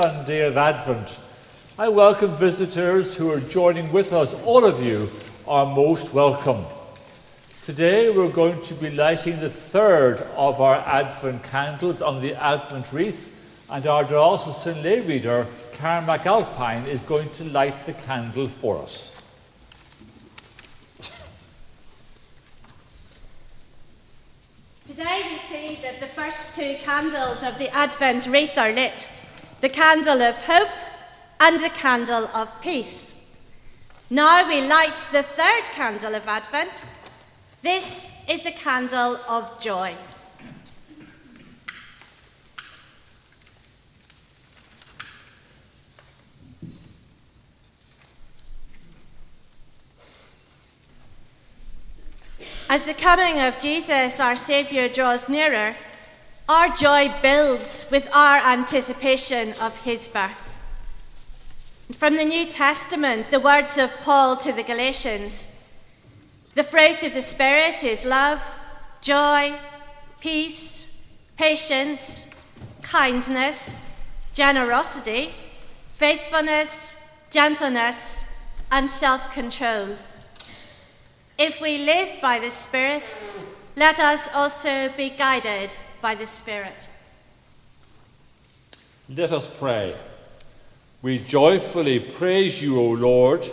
Sunday 0.00 0.46
of 0.46 0.56
Advent. 0.56 1.20
I 1.78 1.90
welcome 1.90 2.34
visitors 2.34 3.14
who 3.14 3.30
are 3.30 3.38
joining 3.38 3.92
with 3.92 4.14
us. 4.14 4.32
All 4.46 4.64
of 4.64 4.82
you 4.82 5.10
are 5.46 5.66
most 5.66 6.14
welcome. 6.14 6.64
Today 7.60 8.08
we're 8.08 8.32
going 8.32 8.62
to 8.62 8.74
be 8.76 8.88
lighting 8.88 9.38
the 9.40 9.50
third 9.50 10.22
of 10.38 10.58
our 10.58 10.76
Advent 10.76 11.42
candles 11.42 12.00
on 12.00 12.22
the 12.22 12.34
Advent 12.34 12.94
wreath, 12.94 13.28
and 13.68 13.86
our 13.86 14.02
diocesan 14.02 14.82
lay 14.82 15.02
reader, 15.02 15.46
Karen 15.72 16.06
McAlpine, 16.06 16.86
is 16.86 17.02
going 17.02 17.28
to 17.32 17.44
light 17.44 17.82
the 17.82 17.92
candle 17.92 18.48
for 18.48 18.78
us. 18.78 19.14
Today 24.88 25.26
we 25.30 25.38
see 25.40 25.78
that 25.82 26.00
the 26.00 26.06
first 26.06 26.54
two 26.54 26.76
candles 26.84 27.42
of 27.42 27.58
the 27.58 27.68
Advent 27.74 28.26
wreath 28.28 28.56
are 28.56 28.72
lit 28.72 29.06
the 29.60 29.68
candle 29.68 30.22
of 30.22 30.46
hope 30.46 30.68
and 31.38 31.60
the 31.60 31.70
candle 31.70 32.28
of 32.34 32.60
peace. 32.60 33.36
Now 34.08 34.48
we 34.48 34.66
light 34.66 35.04
the 35.12 35.22
third 35.22 35.64
candle 35.72 36.14
of 36.14 36.26
Advent. 36.26 36.84
This 37.62 38.24
is 38.28 38.42
the 38.42 38.52
candle 38.52 39.18
of 39.28 39.60
joy. 39.60 39.94
As 52.68 52.86
the 52.86 52.94
coming 52.94 53.40
of 53.40 53.58
Jesus, 53.58 54.20
our 54.20 54.36
Saviour, 54.36 54.88
draws 54.88 55.28
nearer, 55.28 55.74
our 56.50 56.68
joy 56.70 57.08
builds 57.22 57.86
with 57.92 58.10
our 58.12 58.38
anticipation 58.38 59.52
of 59.60 59.84
his 59.84 60.08
birth. 60.08 60.58
From 61.92 62.16
the 62.16 62.24
New 62.24 62.44
Testament, 62.44 63.30
the 63.30 63.38
words 63.38 63.78
of 63.78 63.96
Paul 64.02 64.36
to 64.38 64.50
the 64.52 64.64
Galatians 64.64 65.56
the 66.56 66.64
fruit 66.64 67.04
of 67.04 67.14
the 67.14 67.22
Spirit 67.22 67.84
is 67.84 68.04
love, 68.04 68.42
joy, 69.00 69.54
peace, 70.20 71.06
patience, 71.38 72.34
kindness, 72.82 73.80
generosity, 74.34 75.32
faithfulness, 75.92 77.00
gentleness, 77.30 78.36
and 78.72 78.90
self 78.90 79.32
control. 79.32 79.90
If 81.38 81.60
we 81.60 81.78
live 81.78 82.20
by 82.20 82.40
the 82.40 82.50
Spirit, 82.50 83.16
let 83.76 84.00
us 84.00 84.28
also 84.34 84.88
be 84.96 85.10
guided 85.10 85.76
by 86.00 86.14
the 86.14 86.26
Spirit. 86.26 86.88
Let 89.08 89.32
us 89.32 89.48
pray. 89.48 89.96
We 91.02 91.18
joyfully 91.18 91.98
praise 91.98 92.62
you, 92.62 92.78
O 92.78 92.90
Lord, 92.90 93.44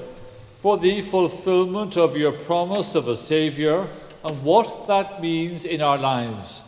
for 0.53 0.77
the 0.77 1.01
fulfillment 1.01 1.97
of 1.97 2.17
your 2.17 2.33
promise 2.33 2.93
of 2.93 3.07
a 3.07 3.15
Saviour 3.15 3.87
and 4.23 4.43
what 4.43 4.87
that 4.87 5.21
means 5.21 5.65
in 5.65 5.81
our 5.81 5.97
lives. 5.97 6.63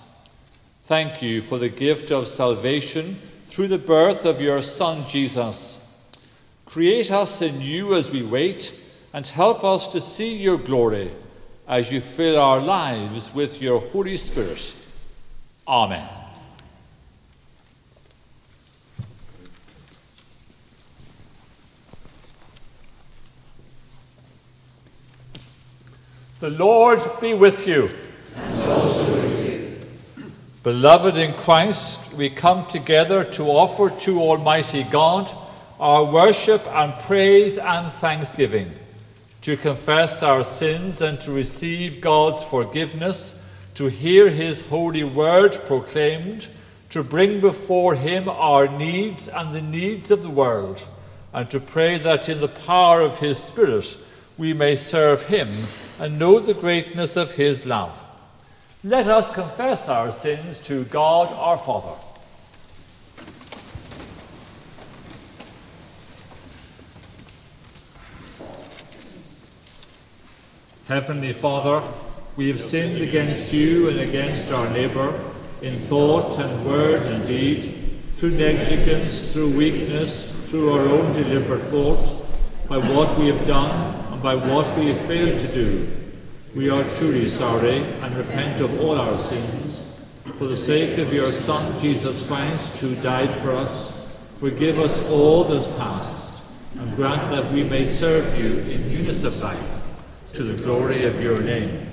Thank 0.83 1.21
you 1.21 1.41
for 1.41 1.57
the 1.57 1.69
gift 1.69 2.11
of 2.11 2.27
salvation 2.27 3.15
through 3.43 3.67
the 3.67 3.77
birth 3.77 4.25
of 4.25 4.41
your 4.41 4.61
Son, 4.61 5.05
Jesus. 5.05 5.85
Create 6.65 7.11
us 7.11 7.41
anew 7.41 7.93
as 7.93 8.09
we 8.09 8.23
wait 8.23 8.79
and 9.13 9.27
help 9.27 9.63
us 9.63 9.87
to 9.89 9.99
see 9.99 10.37
your 10.37 10.57
glory 10.57 11.11
as 11.67 11.91
you 11.91 11.99
fill 11.99 12.39
our 12.39 12.59
lives 12.59 13.33
with 13.33 13.61
your 13.61 13.81
Holy 13.81 14.17
Spirit. 14.17 14.75
Amen. 15.69 16.09
The 26.39 26.49
Lord 26.49 26.99
be 27.21 27.35
with 27.35 27.67
you. 27.67 27.83
with 27.83 29.45
you. 29.45 29.85
Beloved 30.63 31.17
in 31.17 31.33
Christ, 31.33 32.15
we 32.15 32.31
come 32.31 32.65
together 32.65 33.23
to 33.25 33.43
offer 33.43 33.95
to 33.95 34.19
Almighty 34.19 34.83
God 34.83 35.31
our 35.79 36.03
worship 36.03 36.65
and 36.75 36.99
praise 37.01 37.59
and 37.59 37.91
thanksgiving 37.91 38.71
to 39.41 39.55
confess 39.55 40.23
our 40.23 40.43
sins 40.43 41.01
and 41.01 41.21
to 41.21 41.31
receive 41.31 42.01
God's 42.01 42.43
forgiveness, 42.43 43.38
to 43.79 43.89
hear 43.89 44.29
His 44.29 44.67
holy 44.67 45.05
word 45.05 45.57
proclaimed, 45.65 46.49
to 46.89 47.01
bring 47.01 47.39
before 47.39 47.95
Him 47.95 48.27
our 48.27 48.67
needs 48.67 49.29
and 49.29 49.55
the 49.55 49.61
needs 49.61 50.11
of 50.11 50.21
the 50.21 50.29
world, 50.29 50.85
and 51.31 51.49
to 51.49 51.61
pray 51.61 51.97
that 51.97 52.27
in 52.27 52.41
the 52.41 52.49
power 52.49 52.99
of 52.99 53.19
His 53.19 53.41
Spirit 53.41 53.97
we 54.37 54.51
may 54.51 54.75
serve 54.75 55.27
Him 55.27 55.67
and 55.97 56.19
know 56.19 56.39
the 56.39 56.53
greatness 56.53 57.15
of 57.15 57.35
His 57.35 57.65
love. 57.65 58.03
Let 58.83 59.07
us 59.07 59.33
confess 59.33 59.87
our 59.87 60.11
sins 60.11 60.59
to 60.67 60.83
God 60.83 61.31
our 61.31 61.57
Father. 61.57 61.95
Heavenly 70.89 71.31
Father, 71.31 71.81
we 72.39 72.47
have 72.47 72.57
sinned 72.57 73.01
against 73.01 73.51
you 73.51 73.89
and 73.89 73.99
against 73.99 74.53
our 74.53 74.69
neighbour 74.69 75.13
in 75.61 75.75
thought 75.75 76.39
and 76.39 76.65
word 76.65 77.01
and 77.01 77.27
deed, 77.27 77.63
through 78.13 78.31
negligence, 78.31 79.33
through 79.33 79.49
weakness, 79.57 80.49
through 80.49 80.71
our 80.71 80.87
own 80.87 81.11
deliberate 81.11 81.59
fault, 81.59 82.15
by 82.69 82.77
what 82.77 83.19
we 83.19 83.27
have 83.27 83.45
done 83.45 83.93
and 84.13 84.23
by 84.23 84.33
what 84.35 84.73
we 84.77 84.87
have 84.87 84.97
failed 84.97 85.37
to 85.37 85.51
do. 85.51 85.91
We 86.55 86.69
are 86.69 86.89
truly 86.91 87.27
sorry 87.27 87.79
and 87.79 88.15
repent 88.15 88.61
of 88.61 88.79
all 88.79 88.97
our 88.97 89.17
sins. 89.17 89.93
For 90.35 90.47
the 90.47 90.55
sake 90.55 90.97
of 90.97 91.11
your 91.11 91.33
Son, 91.33 91.77
Jesus 91.81 92.25
Christ, 92.25 92.79
who 92.79 92.95
died 93.01 93.33
for 93.33 93.51
us, 93.51 94.15
forgive 94.35 94.79
us 94.79 94.97
all 95.09 95.43
that's 95.43 95.67
past, 95.77 96.41
and 96.79 96.95
grant 96.95 97.21
that 97.33 97.51
we 97.51 97.65
may 97.65 97.83
serve 97.83 98.39
you 98.39 98.59
in 98.59 98.87
newness 98.87 99.25
of 99.25 99.37
life 99.41 99.83
to 100.31 100.43
the 100.43 100.63
glory 100.63 101.05
of 101.05 101.21
your 101.21 101.41
name. 101.41 101.88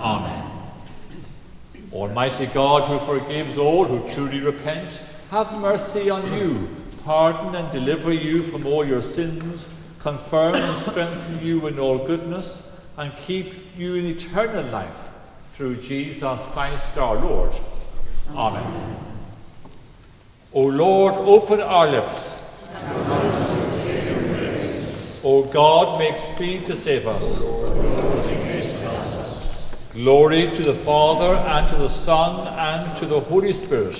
Amen. 0.00 0.50
Almighty 1.92 2.46
God, 2.46 2.84
who 2.84 2.98
forgives 2.98 3.58
all 3.58 3.84
who 3.84 4.06
truly 4.08 4.40
repent, 4.40 5.06
have 5.30 5.52
mercy 5.60 6.08
on 6.08 6.32
you, 6.32 6.68
pardon 7.04 7.54
and 7.54 7.70
deliver 7.70 8.12
you 8.12 8.42
from 8.42 8.66
all 8.66 8.84
your 8.84 9.02
sins, 9.02 9.94
confirm 10.00 10.54
and 10.54 10.76
strengthen 10.76 11.44
you 11.44 11.66
in 11.66 11.78
all 11.78 11.98
goodness, 11.98 12.88
and 12.96 13.14
keep 13.16 13.76
you 13.76 13.94
in 13.94 14.06
eternal 14.06 14.64
life 14.72 15.10
through 15.48 15.76
Jesus 15.76 16.46
Christ 16.46 16.96
our 16.96 17.16
Lord. 17.16 17.54
Amen. 18.34 18.96
O 20.52 20.62
Lord, 20.62 21.14
open 21.16 21.60
our 21.60 21.88
lips. 21.90 22.36
O 25.22 25.44
God, 25.52 25.98
make 25.98 26.16
speed 26.16 26.64
to 26.66 26.74
save 26.74 27.06
us. 27.06 27.42
Glory 29.92 30.48
to 30.52 30.62
the 30.62 30.72
Father, 30.72 31.34
and 31.34 31.68
to 31.68 31.74
the 31.74 31.88
Son, 31.88 32.46
and 32.46 32.94
to 32.94 33.06
the 33.06 33.18
Holy 33.18 33.52
Spirit. 33.52 33.96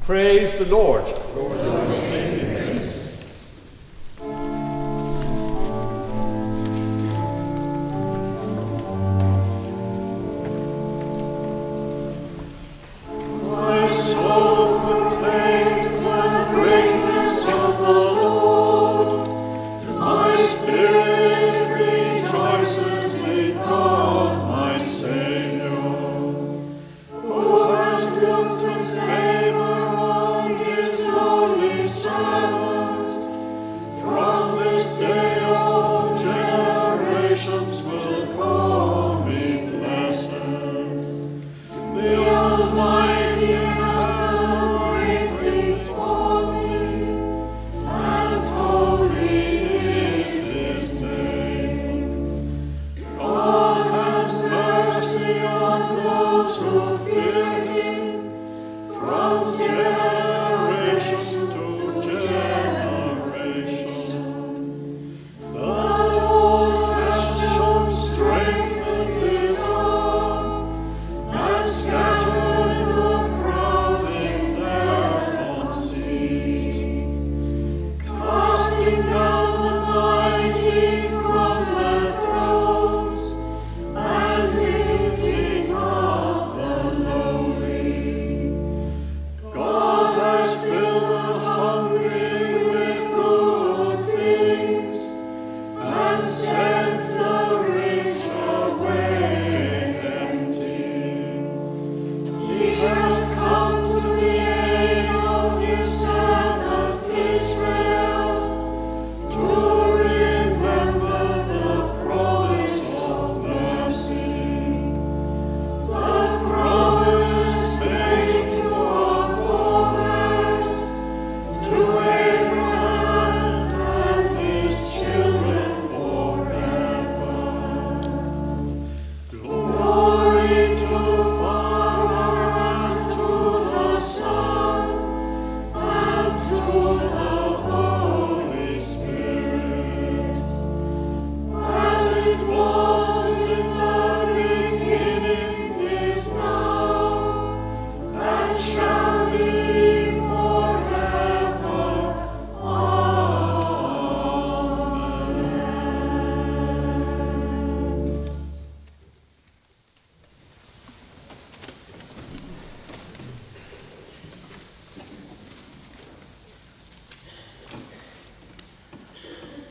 Praise 0.00 0.58
the 0.58 0.64
Lord. 0.70 1.04
My 1.04 2.03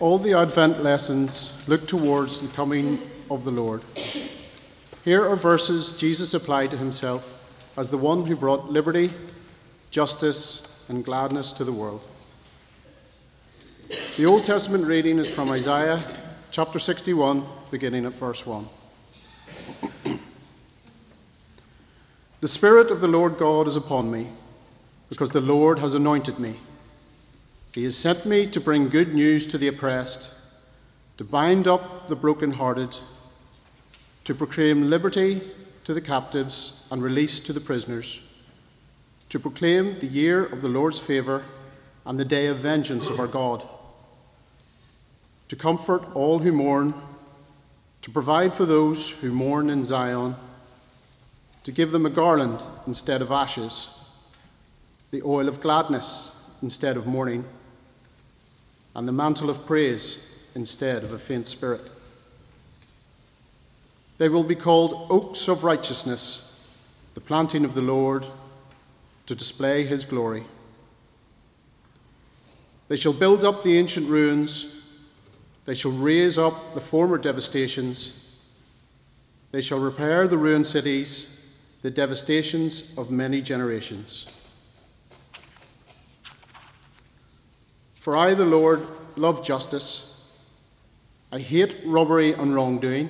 All 0.03 0.17
the 0.17 0.33
Advent 0.33 0.83
lessons 0.83 1.63
look 1.65 1.88
towards 1.88 2.41
the 2.41 2.50
coming 2.50 3.00
of 3.31 3.45
the 3.45 3.51
Lord. 3.51 3.81
Here 5.05 5.25
are 5.25 5.38
verses 5.38 5.93
Jesus 5.95 6.33
applied 6.33 6.72
to 6.72 6.77
himself 6.77 7.41
as 7.77 7.89
the 7.89 7.98
one 7.98 8.25
who 8.25 8.36
brought 8.36 8.69
liberty, 8.69 9.13
justice, 9.91 10.86
and 10.89 11.05
gladness 11.05 11.53
to 11.53 11.63
the 11.63 11.72
world. 11.72 12.05
The 14.17 14.25
Old 14.25 14.43
Testament 14.43 14.83
reading 14.83 15.19
is 15.19 15.29
from 15.29 15.50
Isaiah 15.50 16.03
chapter 16.51 16.79
61, 16.79 17.45
beginning 17.72 18.05
at 18.05 18.13
verse 18.13 18.45
1. 18.45 18.67
the 22.41 22.48
Spirit 22.50 22.91
of 22.91 23.00
the 23.00 23.07
Lord 23.07 23.38
God 23.38 23.69
is 23.69 23.77
upon 23.77 24.12
me, 24.12 24.33
because 25.07 25.29
the 25.29 25.39
Lord 25.39 25.79
has 25.79 25.95
anointed 25.95 26.39
me. 26.39 26.57
He 27.73 27.85
has 27.85 27.97
sent 27.97 28.27
me 28.27 28.45
to 28.47 28.61
bring 28.61 28.89
good 28.89 29.15
news 29.15 29.47
to 29.47 29.57
the 29.57 29.67
oppressed, 29.67 30.31
to 31.17 31.23
bind 31.23 31.67
up 31.67 32.07
the 32.07 32.15
brokenhearted, 32.15 32.99
to 34.25 34.35
proclaim 34.35 34.91
liberty 34.91 35.41
to 35.83 35.93
the 35.95 36.01
captives 36.01 36.87
and 36.91 37.01
release 37.01 37.39
to 37.39 37.51
the 37.51 37.59
prisoners, 37.59 38.21
to 39.29 39.39
proclaim 39.39 39.97
the 39.99 40.07
year 40.07 40.45
of 40.45 40.61
the 40.61 40.69
Lord's 40.69 40.99
favour 40.99 41.43
and 42.05 42.19
the 42.19 42.25
day 42.25 42.45
of 42.45 42.57
vengeance 42.57 43.09
of 43.09 43.19
our 43.19 43.27
God, 43.27 43.67
to 45.47 45.55
comfort 45.55 46.05
all 46.13 46.39
who 46.39 46.51
mourn, 46.51 46.93
to 48.03 48.11
provide 48.11 48.53
for 48.53 48.65
those 48.65 49.09
who 49.21 49.31
mourn 49.31 49.71
in 49.71 49.83
Zion, 49.83 50.35
to 51.63 51.71
give 51.71 51.91
them 51.91 52.05
a 52.05 52.11
garland 52.11 52.67
instead 52.85 53.23
of 53.23 53.31
ashes, 53.31 53.99
the 55.09 55.23
oil 55.23 55.47
of 55.47 55.59
gladness 55.59 56.51
instead 56.61 56.95
of 56.95 57.07
mourning 57.07 57.45
and 58.95 59.07
the 59.07 59.12
mantle 59.12 59.50
of 59.50 59.65
praise 59.65 60.29
instead 60.55 61.03
of 61.03 61.12
a 61.12 61.17
faint 61.17 61.47
spirit. 61.47 61.81
They 64.17 64.29
will 64.29 64.43
be 64.43 64.55
called 64.55 65.07
oaks 65.09 65.47
of 65.47 65.63
righteousness, 65.63 66.67
the 67.13 67.21
planting 67.21 67.65
of 67.65 67.73
the 67.73 67.81
Lord, 67.81 68.25
to 69.25 69.35
display 69.35 69.83
his 69.83 70.05
glory. 70.05 70.43
They 72.88 72.95
shall 72.95 73.13
build 73.13 73.43
up 73.43 73.63
the 73.63 73.77
ancient 73.77 74.07
ruins, 74.09 74.81
they 75.65 75.73
shall 75.73 75.91
raise 75.91 76.38
up 76.38 76.73
the 76.73 76.81
former 76.81 77.17
devastations, 77.17 78.39
they 79.51 79.62
shall 79.62 79.79
repair 79.79 80.27
the 80.27 80.38
ruined 80.38 80.67
cities, 80.67 81.43
the 81.81 81.91
devastations 81.91 82.93
of 82.97 83.09
many 83.12 83.41
generations. 83.41 84.27
For 88.03 88.17
I, 88.17 88.33
the 88.33 88.43
Lord, 88.43 88.86
love 89.15 89.45
justice. 89.45 90.29
I 91.31 91.39
hate 91.39 91.77
robbery 91.86 92.33
and 92.33 92.53
wrongdoing. 92.53 93.07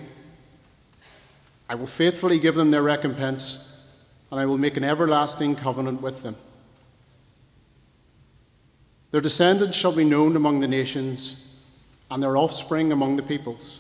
I 1.68 1.74
will 1.74 1.88
faithfully 1.88 2.38
give 2.38 2.54
them 2.54 2.70
their 2.70 2.84
recompense, 2.84 3.88
and 4.30 4.40
I 4.40 4.46
will 4.46 4.60
make 4.60 4.78
an 4.78 4.84
everlasting 4.84 5.56
covenant 5.56 6.00
with 6.04 6.22
them. 6.22 6.36
Their 9.10 9.20
descendants 9.20 9.76
shall 9.76 9.94
be 9.94 10.04
known 10.04 10.36
among 10.36 10.60
the 10.60 10.68
nations, 10.68 11.60
and 12.12 12.22
their 12.22 12.38
offspring 12.38 12.92
among 12.92 13.16
the 13.16 13.24
peoples. 13.24 13.80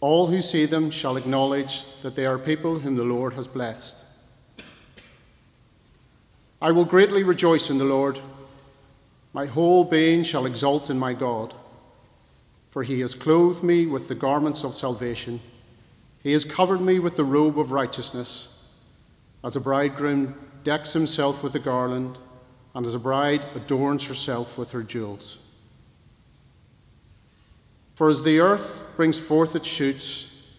All 0.00 0.28
who 0.28 0.40
see 0.40 0.64
them 0.64 0.90
shall 0.90 1.18
acknowledge 1.18 1.84
that 2.00 2.14
they 2.14 2.24
are 2.24 2.38
people 2.38 2.78
whom 2.78 2.96
the 2.96 3.04
Lord 3.04 3.34
has 3.34 3.46
blessed. 3.46 4.02
I 6.62 6.72
will 6.72 6.86
greatly 6.86 7.22
rejoice 7.22 7.68
in 7.68 7.76
the 7.76 7.84
Lord. 7.84 8.18
My 9.36 9.44
whole 9.44 9.84
being 9.84 10.22
shall 10.22 10.46
exult 10.46 10.88
in 10.88 10.98
my 10.98 11.12
God, 11.12 11.52
for 12.70 12.82
he 12.84 13.00
has 13.00 13.14
clothed 13.14 13.62
me 13.62 13.84
with 13.84 14.08
the 14.08 14.14
garments 14.14 14.64
of 14.64 14.74
salvation. 14.74 15.40
He 16.22 16.32
has 16.32 16.46
covered 16.46 16.80
me 16.80 16.98
with 16.98 17.16
the 17.16 17.24
robe 17.24 17.58
of 17.58 17.70
righteousness, 17.70 18.64
as 19.44 19.54
a 19.54 19.60
bridegroom 19.60 20.36
decks 20.64 20.94
himself 20.94 21.42
with 21.42 21.54
a 21.54 21.58
garland, 21.58 22.18
and 22.74 22.86
as 22.86 22.94
a 22.94 22.98
bride 22.98 23.46
adorns 23.54 24.08
herself 24.08 24.56
with 24.56 24.70
her 24.70 24.82
jewels. 24.82 25.36
For 27.94 28.08
as 28.08 28.22
the 28.22 28.40
earth 28.40 28.82
brings 28.96 29.18
forth 29.18 29.54
its 29.54 29.68
shoots, 29.68 30.50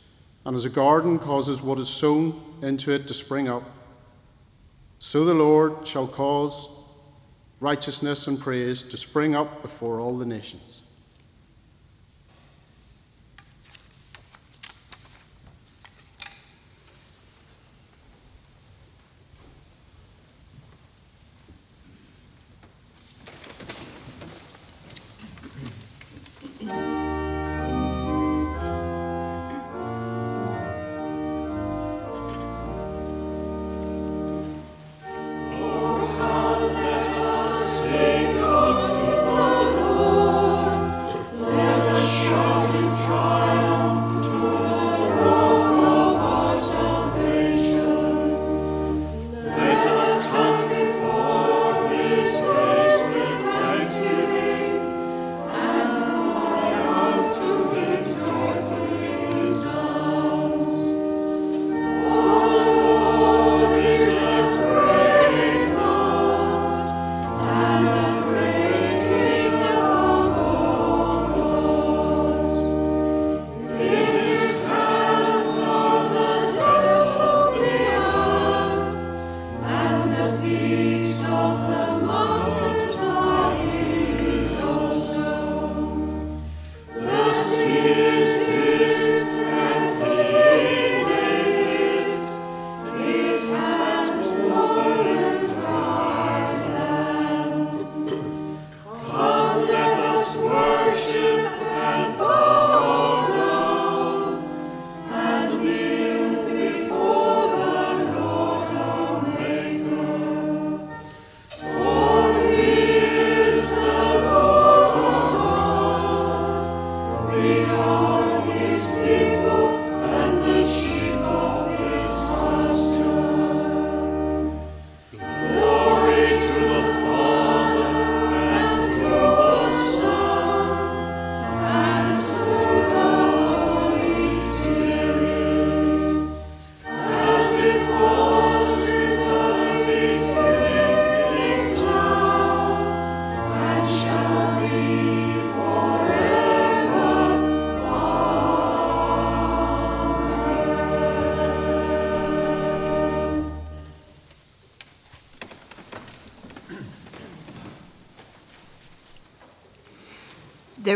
and 0.46 0.56
as 0.56 0.66
a 0.66 0.70
garden 0.70 1.18
causes 1.18 1.64
what 1.64 1.80
is 1.80 1.90
sown 1.90 2.40
into 2.62 2.92
it 2.92 3.08
to 3.08 3.16
spring 3.16 3.50
up, 3.50 3.64
so 5.00 5.26
the 5.26 5.34
Lord 5.34 5.88
shall 5.88 6.06
cause 6.06 6.77
righteousness 7.60 8.28
and 8.28 8.40
praise 8.40 8.84
to 8.84 8.98
spring 8.98 9.36
up 9.36 9.62
before 9.62 10.00
all 10.00 10.18
the 10.18 10.26
nations. 10.26 10.82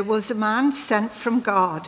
There 0.01 0.09
was 0.09 0.31
a 0.31 0.33
man 0.35 0.71
sent 0.71 1.11
from 1.11 1.41
God. 1.41 1.87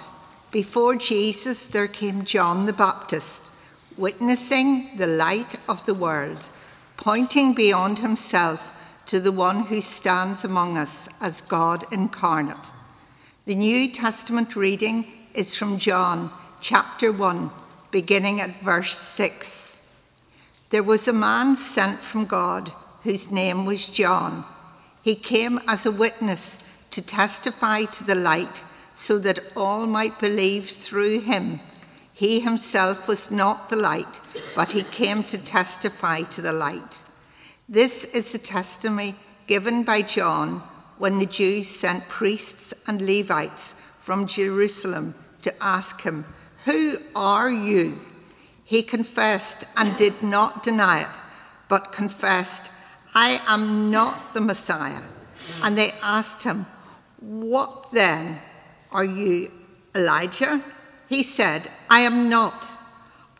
Before 0.52 0.96
Jesus, 0.96 1.66
there 1.66 1.88
came 1.88 2.26
John 2.26 2.68
the 2.68 2.72
Baptist, 2.72 3.50
witnessing 3.98 4.96
the 4.98 5.08
light 5.08 5.56
of 5.68 5.84
the 5.88 5.96
world, 5.96 6.48
pointing 6.96 7.56
beyond 7.56 7.98
himself 7.98 8.72
to 9.08 9.20
the 9.20 9.32
one 9.32 9.62
who 9.62 9.82
stands 9.82 10.46
among 10.46 10.78
us 10.78 11.10
as 11.20 11.42
God 11.42 11.92
incarnate. 11.92 12.70
The 13.46 13.56
New 13.56 13.92
Testament 13.92 14.56
reading 14.56 15.08
is 15.34 15.56
from 15.56 15.80
John 15.80 16.32
chapter 16.62 17.12
1, 17.12 17.50
beginning 17.90 18.40
at 18.40 18.62
verse 18.62 18.96
6. 18.96 19.82
There 20.70 20.84
was 20.84 21.08
a 21.08 21.14
man 21.14 21.56
sent 21.56 22.02
from 22.02 22.26
God 22.26 22.74
whose 23.02 23.32
name 23.32 23.66
was 23.66 23.90
John. 23.90 24.46
He 25.02 25.16
came 25.16 25.60
as 25.68 25.88
a 25.88 25.92
witness 25.92 26.63
to 26.94 27.02
testify 27.02 27.86
to 27.86 28.04
the 28.04 28.16
light 28.16 28.64
so 28.94 29.18
that 29.18 29.40
all 29.56 29.88
might 29.88 30.20
believe 30.20 30.70
through 30.70 31.20
him. 31.22 31.60
He 32.14 32.40
himself 32.40 33.08
was 33.08 33.32
not 33.32 33.70
the 33.70 33.76
light, 33.76 34.22
but 34.56 34.72
he 34.72 34.84
came 34.84 35.24
to 35.24 35.38
testify 35.40 36.22
to 36.22 36.42
the 36.42 36.54
light. 36.54 37.04
This 37.68 38.06
is 38.06 38.32
the 38.32 38.38
testimony 38.38 39.16
given 39.48 39.84
by 39.84 40.04
John 40.04 40.60
when 41.00 41.18
the 41.18 41.26
Jews 41.26 41.68
sent 41.68 42.08
priests 42.08 42.76
and 42.88 43.02
Levites 43.02 43.74
from 44.00 44.28
Jerusalem 44.28 45.16
to 45.42 45.54
ask 45.64 46.02
him, 46.02 46.26
Who 46.66 46.98
are 47.16 47.50
you? 47.50 48.00
He 48.64 48.84
confessed 48.84 49.66
and 49.76 49.98
did 49.98 50.22
not 50.22 50.62
deny 50.62 51.02
it, 51.02 51.22
but 51.68 51.92
confessed, 51.92 52.72
I 53.16 53.42
am 53.48 53.90
not 53.90 54.36
the 54.36 54.42
Messiah. 54.42 55.02
And 55.64 55.76
they 55.76 55.92
asked 56.04 56.44
him, 56.44 56.68
What 57.24 57.92
then? 57.94 58.40
Are 58.92 59.06
you 59.06 59.50
Elijah? 59.96 60.62
He 61.08 61.24
said, 61.24 61.70
I 61.90 62.02
am 62.02 62.30
not. 62.30 62.68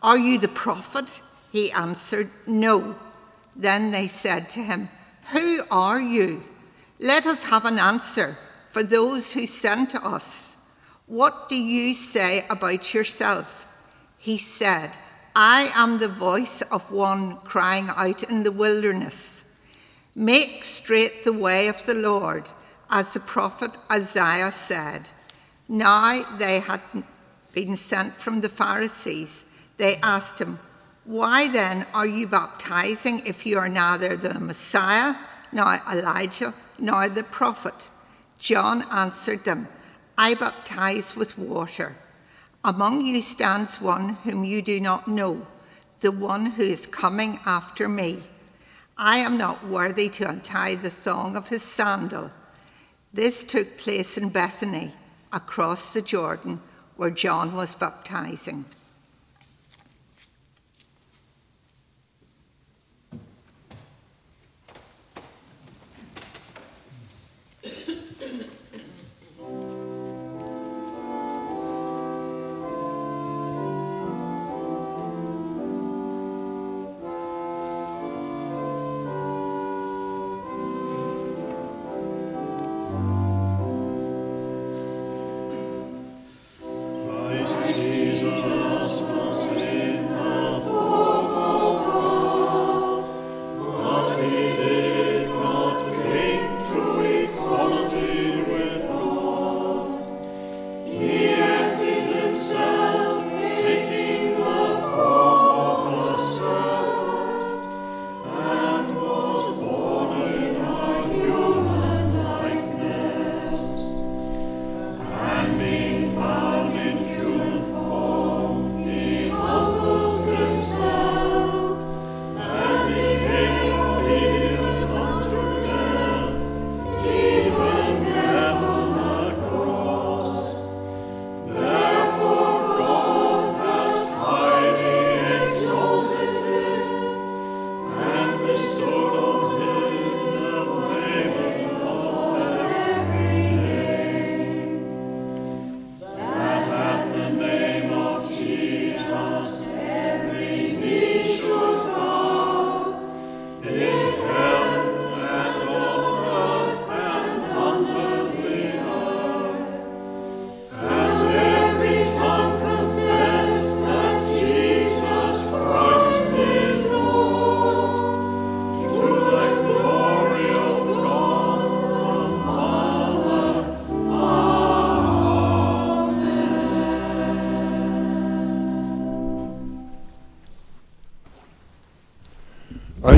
Are 0.02 0.16
you 0.16 0.38
the 0.38 0.48
prophet? 0.48 1.20
He 1.52 1.70
answered, 1.70 2.30
No. 2.46 2.96
Then 3.54 3.90
they 3.90 4.06
said 4.06 4.48
to 4.50 4.60
him, 4.60 4.88
Who 5.32 5.60
are 5.70 6.00
you? 6.00 6.44
Let 6.98 7.26
us 7.26 7.44
have 7.44 7.66
an 7.66 7.78
answer 7.78 8.38
for 8.70 8.82
those 8.82 9.32
who 9.32 9.46
sent 9.46 9.94
us. 9.94 10.56
What 11.06 11.50
do 11.50 11.56
you 11.56 11.94
say 11.94 12.46
about 12.48 12.94
yourself? 12.94 13.66
He 14.16 14.38
said, 14.38 14.96
I 15.36 15.70
am 15.74 15.98
the 15.98 16.08
voice 16.08 16.62
of 16.62 16.90
one 16.90 17.36
crying 17.38 17.88
out 17.96 18.22
in 18.30 18.44
the 18.44 18.52
wilderness. 18.52 19.44
Make 20.14 20.64
straight 20.64 21.24
the 21.24 21.32
way 21.32 21.68
of 21.68 21.84
the 21.84 21.94
Lord, 21.94 22.48
as 22.90 23.12
the 23.12 23.20
prophet 23.20 23.72
Isaiah 23.90 24.52
said. 24.52 25.10
Now 25.68 26.22
they 26.38 26.60
had 26.60 26.80
been 27.52 27.76
sent 27.76 28.14
from 28.14 28.40
the 28.40 28.48
Pharisees. 28.48 29.44
They 29.76 29.96
asked 30.02 30.40
him, 30.40 30.58
Why 31.04 31.48
then 31.48 31.86
are 31.94 32.06
you 32.06 32.26
baptizing 32.26 33.20
if 33.26 33.46
you 33.46 33.58
are 33.58 33.68
neither 33.68 34.16
the 34.16 34.38
Messiah, 34.40 35.14
nor 35.52 35.80
Elijah, 35.90 36.54
nor 36.78 37.08
the 37.08 37.22
prophet? 37.22 37.90
John 38.38 38.84
answered 38.90 39.44
them, 39.44 39.68
I 40.18 40.34
baptize 40.34 41.16
with 41.16 41.38
water. 41.38 41.96
Among 42.62 43.04
you 43.04 43.20
stands 43.22 43.80
one 43.80 44.14
whom 44.24 44.44
you 44.44 44.62
do 44.62 44.80
not 44.80 45.08
know, 45.08 45.46
the 46.00 46.12
one 46.12 46.46
who 46.46 46.62
is 46.62 46.86
coming 46.86 47.38
after 47.44 47.88
me. 47.88 48.22
I 48.96 49.18
am 49.18 49.36
not 49.36 49.66
worthy 49.66 50.08
to 50.10 50.28
untie 50.28 50.76
the 50.76 50.90
thong 50.90 51.36
of 51.36 51.48
his 51.48 51.62
sandal. 51.62 52.30
This 53.14 53.44
took 53.44 53.78
place 53.78 54.18
in 54.18 54.30
Bethany 54.30 54.90
across 55.32 55.94
the 55.94 56.02
Jordan 56.02 56.60
where 56.96 57.10
John 57.10 57.54
was 57.54 57.76
baptizing. 57.76 58.64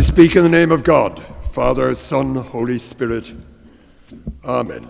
Speak 0.06 0.36
in 0.36 0.44
the 0.44 0.48
name 0.48 0.70
of 0.70 0.84
God, 0.84 1.20
Father, 1.50 1.92
Son, 1.92 2.36
Holy 2.36 2.78
Spirit. 2.78 3.34
Amen. 4.44 4.88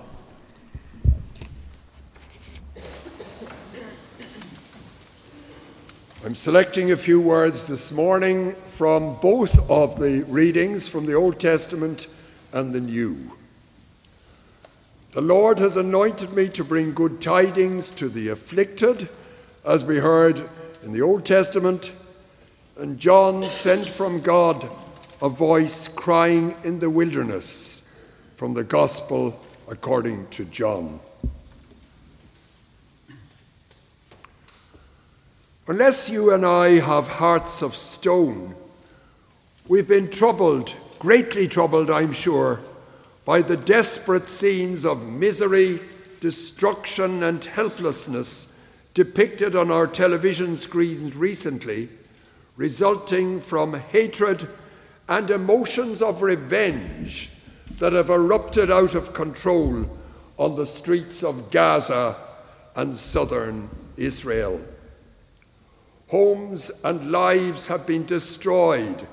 I'm 6.22 6.34
selecting 6.34 6.92
a 6.92 6.98
few 6.98 7.18
words 7.18 7.66
this 7.66 7.90
morning 7.90 8.54
from 8.66 9.16
both 9.20 9.70
of 9.70 9.98
the 9.98 10.22
readings 10.28 10.86
from 10.86 11.06
the 11.06 11.14
Old 11.14 11.40
Testament 11.40 12.08
and 12.52 12.74
the 12.74 12.80
New. 12.80 13.32
The 15.12 15.22
Lord 15.22 15.58
has 15.60 15.78
anointed 15.78 16.34
me 16.34 16.50
to 16.50 16.62
bring 16.62 16.92
good 16.92 17.22
tidings 17.22 17.90
to 17.92 18.10
the 18.10 18.28
afflicted, 18.28 19.08
as 19.64 19.82
we 19.82 19.96
heard 19.96 20.42
in 20.82 20.92
the 20.92 21.00
Old 21.00 21.24
Testament, 21.24 21.94
and 22.78 22.98
John 22.98 23.48
sent 23.48 23.88
from 23.88 24.20
God 24.20 24.68
a 25.22 25.28
voice 25.28 25.88
crying 25.88 26.54
in 26.62 26.78
the 26.78 26.90
wilderness 26.90 27.94
from 28.34 28.52
the 28.52 28.64
Gospel 28.64 29.40
according 29.68 30.28
to 30.28 30.44
John. 30.44 31.00
Unless 35.68 36.10
you 36.10 36.32
and 36.32 36.44
I 36.44 36.78
have 36.80 37.08
hearts 37.08 37.62
of 37.62 37.74
stone, 37.74 38.54
we've 39.66 39.88
been 39.88 40.10
troubled, 40.10 40.74
greatly 40.98 41.48
troubled, 41.48 41.90
I'm 41.90 42.12
sure, 42.12 42.60
by 43.24 43.42
the 43.42 43.56
desperate 43.56 44.28
scenes 44.28 44.84
of 44.84 45.08
misery, 45.08 45.80
destruction 46.20 47.22
and 47.22 47.44
helplessness 47.44 48.56
depicted 48.94 49.56
on 49.56 49.70
our 49.70 49.86
television 49.86 50.56
screens 50.56 51.16
recently, 51.16 51.88
resulting 52.56 53.40
from 53.40 53.74
hatred 53.74 54.46
and 55.08 55.30
emotions 55.30 56.02
of 56.02 56.22
revenge 56.22 57.30
that 57.78 57.92
have 57.92 58.10
erupted 58.10 58.70
out 58.70 58.94
of 58.94 59.12
control 59.12 59.88
on 60.36 60.56
the 60.56 60.66
streets 60.66 61.22
of 61.22 61.50
Gaza 61.50 62.16
and 62.74 62.96
southern 62.96 63.68
Israel. 63.96 64.60
Homes 66.08 66.70
and 66.84 67.10
lives 67.10 67.66
have 67.66 67.86
been 67.86 68.06
destroyed 68.06 69.06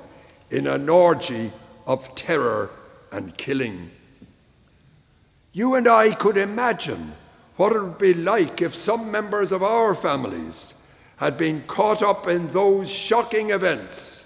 in 0.52 0.68
an 0.68 0.90
orgy 0.90 1.52
of 1.88 2.14
terror 2.16 2.70
and 3.12 3.36
killing. 3.38 3.92
You 5.52 5.76
and 5.76 5.88
I 5.88 6.16
could 6.16 6.38
imagine 6.38 7.14
what 7.56 7.72
it 7.72 7.82
would 7.82 7.98
be 7.98 8.14
like 8.14 8.62
if 8.62 8.74
some 8.74 9.12
members 9.12 9.52
of 9.52 9.64
our 9.64 9.94
families 9.94 10.82
had 11.18 11.38
been 11.38 11.64
caught 11.68 12.02
up 12.02 12.28
in 12.28 12.48
those 12.48 12.92
shocking 12.92 13.52
events, 13.52 14.23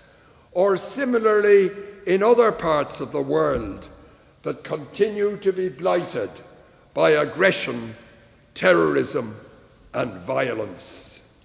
or 0.57 0.75
similarly 0.75 1.69
in 2.07 2.23
other 2.23 2.51
parts 2.51 2.99
of 2.99 3.11
the 3.11 3.21
world 3.21 3.87
that 4.41 4.63
continue 4.63 5.37
to 5.37 5.53
be 5.53 5.69
blighted 5.69 6.31
by 6.95 7.11
aggression, 7.11 7.93
terrorism, 8.55 9.35
and 9.93 10.11
violence. 10.13 11.39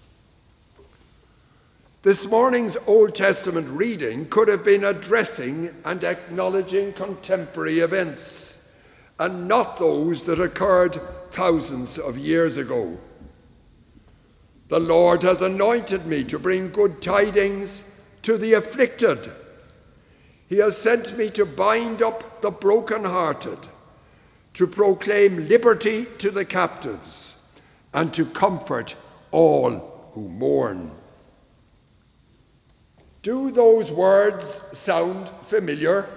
This 2.00 2.26
morning's 2.26 2.78
Old 2.86 3.14
Testament 3.14 3.68
reading 3.68 4.30
could 4.30 4.48
have 4.48 4.64
been 4.64 4.82
addressing 4.82 5.68
and 5.84 6.02
acknowledging 6.02 6.94
contemporary 6.94 7.80
events, 7.80 8.74
and 9.18 9.46
not 9.46 9.76
those 9.76 10.24
that 10.24 10.40
occurred 10.40 10.98
thousands 11.30 11.98
of 11.98 12.16
years 12.16 12.56
ago. 12.56 12.98
The 14.68 14.80
Lord 14.80 15.22
has 15.22 15.42
anointed 15.42 16.06
me 16.06 16.24
to 16.24 16.38
bring 16.38 16.70
good 16.70 17.02
tidings 17.02 17.91
to 18.22 18.38
the 18.38 18.54
afflicted. 18.54 19.32
He 20.48 20.58
has 20.58 20.76
sent 20.76 21.16
me 21.16 21.30
to 21.30 21.46
bind 21.46 22.02
up 22.02 22.40
the 22.40 22.50
brokenhearted, 22.50 23.58
to 24.54 24.66
proclaim 24.66 25.48
liberty 25.48 26.06
to 26.18 26.30
the 26.30 26.44
captives, 26.44 27.38
and 27.94 28.12
to 28.14 28.24
comfort 28.24 28.96
all 29.30 30.10
who 30.12 30.28
mourn. 30.28 30.90
Do 33.22 33.50
those 33.50 33.92
words 33.92 34.46
sound 34.76 35.30
familiar? 35.42 36.08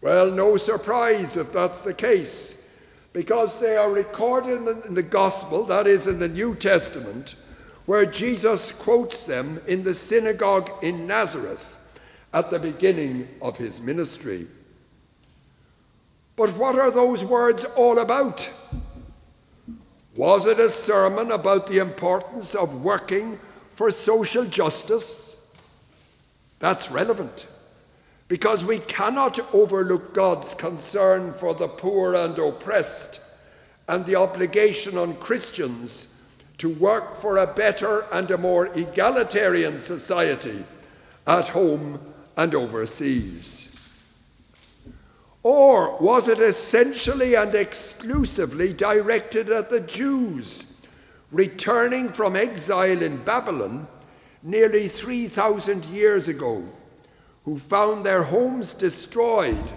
Well, 0.00 0.30
no 0.30 0.56
surprise 0.56 1.36
if 1.36 1.52
that's 1.52 1.82
the 1.82 1.94
case, 1.94 2.68
because 3.12 3.60
they 3.60 3.76
are 3.76 3.90
recorded 3.90 4.58
in 4.58 4.64
the, 4.64 4.82
in 4.82 4.94
the, 4.94 5.02
Gospel, 5.02 5.64
that 5.64 5.86
is, 5.86 6.06
in 6.06 6.18
the 6.18 6.28
New 6.28 6.54
Testament, 6.54 7.36
where 7.86 8.04
Jesus 8.04 8.72
quotes 8.72 9.24
them 9.24 9.60
in 9.66 9.84
the 9.84 9.94
synagogue 9.94 10.70
in 10.82 11.06
Nazareth 11.06 11.78
at 12.34 12.50
the 12.50 12.58
beginning 12.58 13.28
of 13.40 13.56
his 13.56 13.80
ministry. 13.80 14.46
But 16.34 16.50
what 16.50 16.78
are 16.78 16.90
those 16.90 17.24
words 17.24 17.64
all 17.76 17.98
about? 17.98 18.52
Was 20.14 20.46
it 20.46 20.58
a 20.58 20.68
sermon 20.68 21.30
about 21.30 21.66
the 21.66 21.78
importance 21.78 22.54
of 22.54 22.82
working 22.82 23.38
for 23.70 23.90
social 23.90 24.44
justice? 24.44 25.32
That's 26.58 26.90
relevant 26.90 27.46
because 28.28 28.64
we 28.64 28.80
cannot 28.80 29.38
overlook 29.54 30.12
God's 30.12 30.52
concern 30.54 31.32
for 31.32 31.54
the 31.54 31.68
poor 31.68 32.14
and 32.14 32.36
oppressed 32.38 33.20
and 33.88 34.04
the 34.04 34.16
obligation 34.16 34.98
on 34.98 35.14
Christians 35.16 36.15
to 36.58 36.68
work 36.68 37.14
for 37.14 37.36
a 37.36 37.46
better 37.46 38.06
and 38.12 38.30
a 38.30 38.38
more 38.38 38.66
egalitarian 38.66 39.78
society 39.78 40.64
at 41.26 41.48
home 41.48 42.00
and 42.36 42.54
overseas. 42.54 43.78
Or 45.42 45.96
was 45.98 46.28
it 46.28 46.40
essentially 46.40 47.34
and 47.34 47.54
exclusively 47.54 48.72
directed 48.72 49.50
at 49.50 49.70
the 49.70 49.80
Jews 49.80 50.86
returning 51.30 52.08
from 52.08 52.36
exile 52.36 53.02
in 53.02 53.24
Babylon 53.24 53.86
nearly 54.42 54.88
3,000 54.88 55.84
years 55.86 56.28
ago 56.28 56.68
who 57.44 57.58
found 57.58 58.04
their 58.04 58.24
homes 58.24 58.74
destroyed 58.74 59.72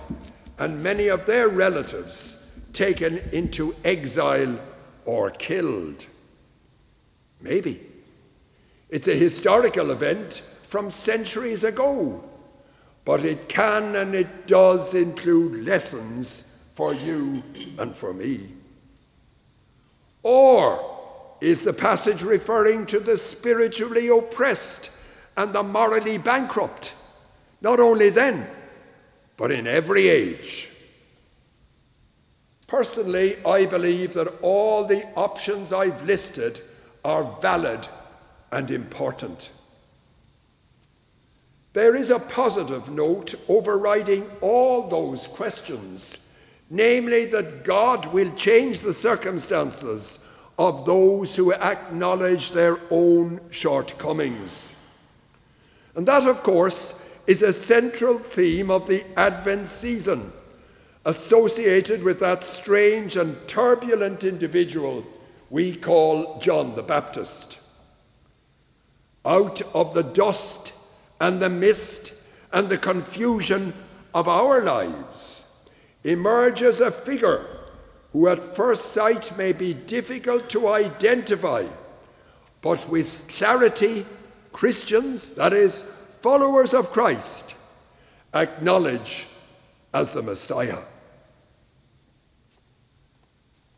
and 0.58 0.82
many 0.82 1.08
of 1.08 1.26
their 1.26 1.48
relatives 1.48 2.60
taken 2.74 3.18
into 3.32 3.76
exile 3.84 4.60
or 5.06 5.30
killed. 5.30 6.08
Maybe. 7.41 7.82
It's 8.89 9.08
a 9.08 9.15
historical 9.15 9.91
event 9.91 10.41
from 10.67 10.91
centuries 10.91 11.63
ago, 11.63 12.23
but 13.06 13.23
it 13.23 13.47
can 13.49 13.95
and 13.95 14.15
it 14.15 14.47
does 14.47 14.93
include 14.93 15.63
lessons 15.63 16.63
for 16.75 16.93
you 16.93 17.43
and 17.78 17.95
for 17.95 18.13
me. 18.13 18.54
Or 20.23 20.97
is 21.41 21.63
the 21.63 21.73
passage 21.73 22.21
referring 22.21 22.86
to 22.88 22.99
the 22.99 23.17
spiritually 23.17 24.08
oppressed 24.10 24.91
and 25.38 25.54
the 25.54 25.63
morally 25.63 26.17
bankrupt, 26.17 26.95
not 27.62 27.80
only 27.80 28.10
then, 28.10 28.49
but 29.38 29.52
in 29.52 29.65
every 29.67 30.10
age. 30.10 30.69
Personally, 32.67 33.38
I 33.45 33.65
believe 33.65 34.13
that 34.13 34.28
all 34.41 34.86
the 34.86 35.04
options 35.15 35.71
I've 35.71 36.04
listed 36.04 36.62
are 37.03 37.38
valid 37.41 37.88
and 38.51 38.71
important. 38.71 39.51
There 41.73 41.95
is 41.95 42.09
a 42.09 42.19
positive 42.19 42.89
note 42.89 43.35
overriding 43.47 44.29
all 44.41 44.88
those 44.88 45.27
questions, 45.27 46.33
namely 46.69 47.25
that 47.25 47.63
God 47.63 48.07
will 48.07 48.31
change 48.31 48.79
the 48.79 48.93
circumstances 48.93 50.25
of 50.57 50.83
those 50.85 51.35
who 51.35 51.53
acknowledge 51.53 52.51
their 52.51 52.79
own 52.89 53.39
shortcomings. 53.49 54.75
And 55.95 56.07
that, 56.07 56.27
of 56.27 56.43
course, 56.43 57.05
is 57.27 57.43
a 57.43 57.53
central 57.53 58.17
theme 58.17 58.71
of 58.71 58.88
the 58.88 59.05
Advent 59.17 59.67
season, 59.67 60.33
associated 61.05 62.03
with 62.03 62.19
that 62.19 62.43
strange 62.43 63.15
and 63.15 63.38
turbulent 63.47 64.23
individual 64.23 65.05
we 65.49 65.75
call 65.75 66.39
John 66.39 66.75
the 66.75 66.83
Baptist. 66.83 67.59
Out 69.25 69.62
of 69.73 69.93
the 69.93 70.03
dust 70.03 70.73
and 71.19 71.41
the 71.41 71.49
mist 71.49 72.13
and 72.53 72.69
the 72.69 72.77
confusion 72.77 73.73
of 74.13 74.27
our 74.27 74.62
lives 74.62 75.45
emerges 76.03 76.81
a 76.81 76.91
figure 76.91 77.47
who 78.13 78.27
at 78.27 78.43
first 78.43 78.91
sight 78.93 79.38
may 79.38 79.53
be 79.53 79.73
difficult 79.73 80.49
to 80.49 80.67
identify, 80.67 81.65
but 82.62 82.88
with 82.89 83.25
clarity, 83.27 84.05
Christians, 84.51 85.33
that 85.33 85.53
is, 85.53 85.83
followers 86.21 86.73
of 86.73 86.91
Christ, 86.91 87.55
acknowledge 88.33 89.27
as 89.93 90.13
the 90.13 90.23
Messiah. 90.23 90.79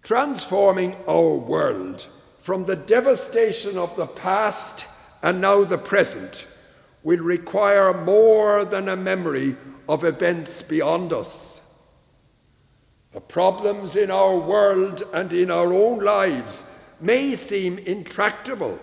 Transforming 0.04 0.96
our 1.08 1.36
world 1.36 2.08
from 2.38 2.66
the 2.66 2.76
devastation 2.76 3.78
of 3.78 3.96
the 3.96 4.08
past 4.08 4.86
and 5.22 5.40
now 5.40 5.64
the 5.64 5.78
present 5.78 6.48
will 7.04 7.20
require 7.20 7.94
more 7.94 8.66
than 8.66 8.90
a 8.90 8.96
memory 8.96 9.56
of 9.88 10.04
events 10.04 10.62
beyond 10.62 11.14
us. 11.14 11.76
The 13.12 13.22
problems 13.22 13.96
in 13.96 14.10
our 14.10 14.38
world 14.38 15.04
and 15.14 15.32
in 15.34 15.52
our 15.52 15.74
own 15.74 16.00
lives 16.00 16.70
may 17.00 17.36
seem 17.36 17.78
intractable, 17.80 18.80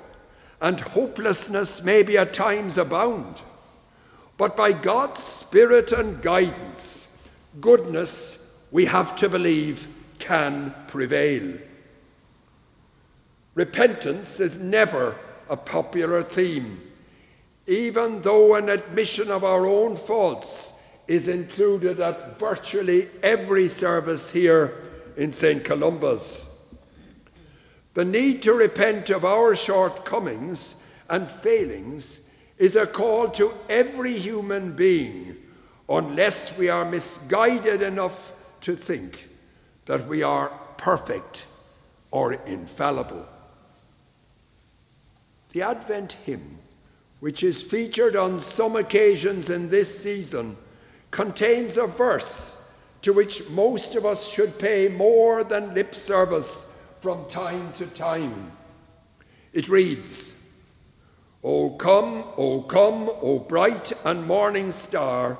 and 0.60 0.78
hopelessness 0.80 1.82
may 1.82 2.02
be 2.02 2.18
at 2.18 2.34
times 2.34 2.76
abound. 2.76 3.42
But 4.36 4.56
by 4.56 4.72
God's 4.72 5.22
Spirit 5.22 5.92
and 5.92 6.20
guidance, 6.20 7.28
goodness, 7.60 8.56
we 8.70 8.84
have 8.84 9.16
to 9.16 9.28
believe, 9.28 9.88
can 10.18 10.74
prevail. 10.86 11.58
Repentance 13.54 14.40
is 14.40 14.58
never 14.58 15.16
a 15.48 15.56
popular 15.56 16.22
theme, 16.22 16.80
even 17.66 18.20
though 18.20 18.54
an 18.54 18.68
admission 18.68 19.30
of 19.30 19.44
our 19.44 19.66
own 19.66 19.96
faults 19.96 20.82
is 21.06 21.26
included 21.26 21.98
at 21.98 22.38
virtually 22.38 23.08
every 23.22 23.66
service 23.66 24.30
here 24.30 24.74
in 25.16 25.32
St. 25.32 25.64
Columba's. 25.64 26.66
The 27.94 28.04
need 28.04 28.42
to 28.42 28.52
repent 28.52 29.10
of 29.10 29.24
our 29.24 29.56
shortcomings 29.56 30.86
and 31.08 31.28
failings 31.28 32.28
is 32.58 32.76
a 32.76 32.86
call 32.86 33.28
to 33.30 33.52
every 33.68 34.18
human 34.18 34.76
being, 34.76 35.36
unless 35.88 36.56
we 36.56 36.68
are 36.68 36.84
misguided 36.84 37.82
enough 37.82 38.32
to 38.60 38.76
think 38.76 39.28
that 39.88 40.06
we 40.06 40.22
are 40.22 40.50
perfect 40.76 41.46
or 42.10 42.34
infallible. 42.34 43.26
The 45.48 45.62
Advent 45.62 46.12
hymn, 46.24 46.58
which 47.20 47.42
is 47.42 47.62
featured 47.62 48.14
on 48.14 48.38
some 48.38 48.76
occasions 48.76 49.48
in 49.48 49.70
this 49.70 50.02
season, 50.02 50.58
contains 51.10 51.78
a 51.78 51.86
verse 51.86 52.70
to 53.00 53.14
which 53.14 53.48
most 53.48 53.94
of 53.94 54.04
us 54.04 54.28
should 54.28 54.58
pay 54.58 54.88
more 54.88 55.42
than 55.42 55.72
lip 55.72 55.94
service 55.94 56.76
from 57.00 57.26
time 57.30 57.72
to 57.72 57.86
time. 57.86 58.52
It 59.54 59.70
reads, 59.70 60.34
O 61.42 61.70
come, 61.70 62.24
O 62.36 62.60
come, 62.60 63.08
O 63.22 63.38
bright 63.38 63.94
and 64.04 64.26
morning 64.26 64.70
star, 64.70 65.38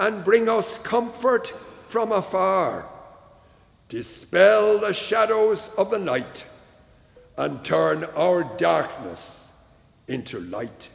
and 0.00 0.24
bring 0.24 0.48
us 0.48 0.78
comfort 0.78 1.48
from 1.86 2.12
afar. 2.12 2.88
Dispel 3.94 4.80
the 4.80 4.92
shadows 4.92 5.68
of 5.78 5.92
the 5.92 6.00
night 6.00 6.48
and 7.38 7.64
turn 7.64 8.02
our 8.16 8.42
darkness 8.42 9.52
into 10.08 10.40
light. 10.40 10.90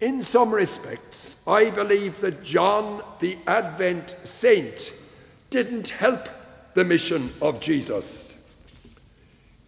In 0.00 0.22
some 0.22 0.52
respects, 0.52 1.40
I 1.46 1.70
believe 1.70 2.18
that 2.18 2.42
John 2.42 3.00
the 3.20 3.38
Advent 3.46 4.16
saint 4.24 4.94
didn't 5.50 5.90
help 5.90 6.28
the 6.74 6.84
mission 6.84 7.30
of 7.40 7.60
Jesus. 7.60 8.52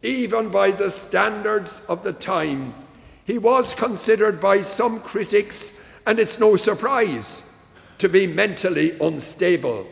Even 0.03 0.49
by 0.49 0.73
the 0.73 0.91
standards 0.91 1.87
of 1.89 2.03
the 2.03 2.13
time, 2.13 2.75
he 3.25 3.39
was 3.39 3.73
considered 3.73 4.41
by 4.41 4.63
some 4.63 4.99
critics, 4.99 5.81
and 6.05 6.19
it's 6.19 6.41
no 6.41 6.57
surprise, 6.57 7.55
to 7.99 8.09
be 8.09 8.27
mentally 8.27 8.99
unstable. 8.99 9.87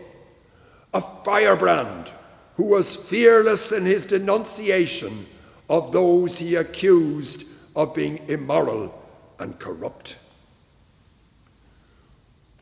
A 0.94 1.00
firebrand 1.00 2.12
who 2.54 2.66
was 2.66 2.94
fearless 2.94 3.72
in 3.72 3.84
his 3.84 4.06
denunciation 4.06 5.26
of 5.68 5.92
those 5.92 6.38
he 6.38 6.54
accused 6.54 7.46
of 7.74 7.94
being 7.94 8.20
immoral 8.28 8.94
and 9.38 9.58
corrupt. 9.58 10.18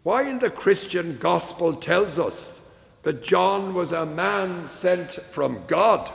While 0.02 0.38
the 0.38 0.50
Christian 0.50 1.18
gospel 1.18 1.74
tells 1.74 2.18
us 2.18 2.74
that 3.02 3.22
John 3.22 3.74
was 3.74 3.92
a 3.92 4.06
man 4.06 4.66
sent 4.66 5.12
from 5.12 5.64
God, 5.66 6.10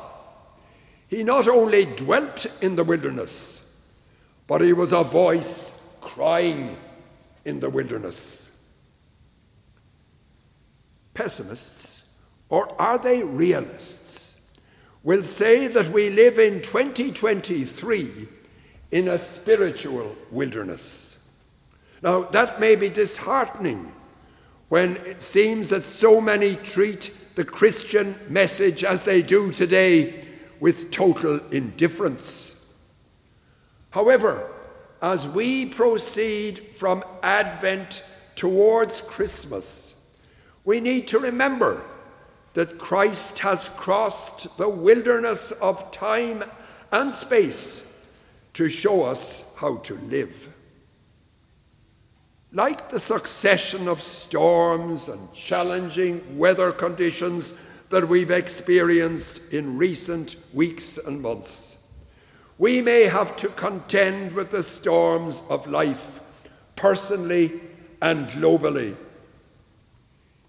he 1.07 1.23
not 1.23 1.47
only 1.47 1.85
dwelt 1.85 2.47
in 2.61 2.75
the 2.75 2.83
wilderness, 2.83 3.79
but 4.47 4.61
he 4.61 4.73
was 4.73 4.91
a 4.91 5.03
voice 5.03 5.81
crying 6.01 6.77
in 7.45 7.59
the 7.59 7.69
wilderness. 7.69 8.61
Pessimists, 11.13 11.96
or 12.49 12.69
are 12.81 12.97
they 12.97 13.23
realists, 13.23 14.41
will 15.03 15.23
say 15.23 15.67
that 15.67 15.89
we 15.89 16.09
live 16.09 16.39
in 16.39 16.61
2023 16.61 18.27
in 18.91 19.07
a 19.07 19.17
spiritual 19.17 20.15
wilderness. 20.31 21.33
Now, 22.01 22.21
that 22.23 22.59
may 22.59 22.75
be 22.75 22.89
disheartening 22.89 23.93
when 24.69 24.97
it 24.97 25.21
seems 25.21 25.69
that 25.69 25.83
so 25.83 26.21
many 26.21 26.55
treat 26.55 27.13
the 27.35 27.45
Christian 27.45 28.15
message 28.29 28.83
as 28.83 29.03
they 29.03 29.21
do 29.21 29.51
today 29.51 30.25
with 30.59 30.91
total 30.91 31.39
indifference. 31.51 32.75
However, 33.91 34.51
as 35.01 35.27
we 35.27 35.67
proceed 35.67 36.59
from 36.73 37.03
Advent 37.21 38.03
towards 38.35 39.01
Christmas, 39.01 40.05
we 40.65 40.79
need 40.79 41.07
to 41.07 41.19
remember 41.19 41.85
that 42.57 42.79
Christ 42.79 43.37
has 43.37 43.69
crossed 43.69 44.57
the 44.57 44.67
wilderness 44.67 45.51
of 45.51 45.91
time 45.91 46.43
and 46.91 47.13
space 47.13 47.85
to 48.53 48.67
show 48.67 49.03
us 49.03 49.55
how 49.59 49.77
to 49.77 49.93
live. 49.93 50.55
Like 52.51 52.89
the 52.89 52.97
succession 52.97 53.87
of 53.87 54.01
storms 54.01 55.07
and 55.07 55.31
challenging 55.35 56.35
weather 56.35 56.71
conditions 56.71 57.53
that 57.89 58.09
we've 58.09 58.31
experienced 58.31 59.53
in 59.53 59.77
recent 59.77 60.37
weeks 60.51 60.97
and 60.97 61.21
months, 61.21 61.87
we 62.57 62.81
may 62.81 63.03
have 63.03 63.35
to 63.35 63.49
contend 63.49 64.33
with 64.33 64.49
the 64.49 64.63
storms 64.63 65.43
of 65.47 65.67
life, 65.67 66.21
personally 66.75 67.61
and 68.01 68.27
globally. 68.29 68.97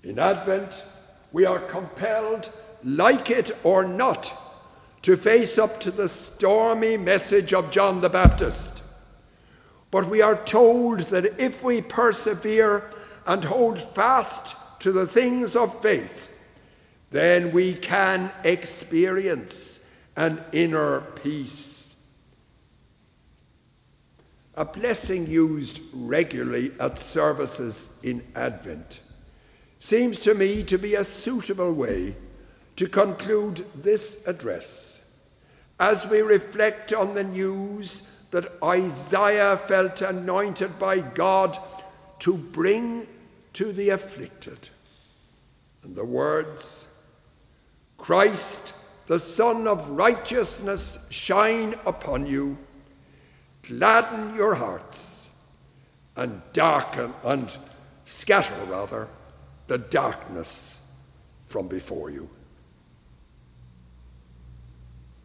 In 0.02 0.18
Advent, 0.18 0.86
we 1.32 1.44
are 1.44 1.58
compelled, 1.58 2.50
like 2.84 3.30
it 3.30 3.50
or 3.64 3.84
not, 3.84 4.34
to 5.02 5.16
face 5.16 5.58
up 5.58 5.80
to 5.80 5.90
the 5.90 6.08
stormy 6.08 6.96
message 6.96 7.52
of 7.52 7.70
John 7.70 8.00
the 8.00 8.10
Baptist 8.10 8.82
but 9.90 10.06
we 10.06 10.20
are 10.20 10.36
told 10.44 11.00
that 11.00 11.40
if 11.40 11.64
we 11.64 11.80
persevere 11.80 12.90
and 13.26 13.44
hold 13.44 13.78
fast 13.78 14.56
to 14.80 14.92
the 14.92 15.06
things 15.06 15.56
of 15.56 15.80
faith, 15.82 16.34
then 17.10 17.50
we 17.52 17.74
can 17.74 18.30
experience 18.44 19.96
an 20.16 20.44
inner 20.52 21.00
peace. 21.00 21.96
A 24.56 24.64
blessing 24.64 25.26
used 25.26 25.80
regularly 25.94 26.72
at 26.80 26.98
services 26.98 27.98
in 28.02 28.24
Advent 28.34 29.00
seems 29.78 30.18
to 30.20 30.34
me 30.34 30.62
to 30.64 30.78
be 30.78 30.94
a 30.94 31.04
suitable 31.04 31.72
way 31.72 32.16
to 32.76 32.88
conclude 32.88 33.64
this 33.74 34.26
address 34.26 35.14
as 35.80 36.08
we 36.08 36.20
reflect 36.20 36.92
on 36.92 37.14
the 37.14 37.24
news 37.24 38.26
that 38.30 38.52
Isaiah 38.62 39.56
felt 39.56 40.02
anointed 40.02 40.78
by 40.78 41.00
God 41.00 41.58
to 42.20 42.36
bring 42.36 43.06
to 43.54 43.72
the 43.72 43.90
afflicted. 43.90 44.68
And 45.82 45.94
the 45.94 46.04
words, 46.04 46.94
Christ, 47.96 48.74
the 49.06 49.18
Sun 49.18 49.66
of 49.66 49.88
righteousness, 49.90 51.06
shine 51.10 51.76
upon 51.86 52.26
you, 52.26 52.58
gladden 53.62 54.34
your 54.34 54.56
hearts, 54.56 55.36
and 56.16 56.42
darken, 56.52 57.14
and 57.24 57.56
scatter 58.04 58.64
rather, 58.64 59.08
the 59.68 59.78
darkness 59.78 60.82
from 61.46 61.68
before 61.68 62.10
you. 62.10 62.28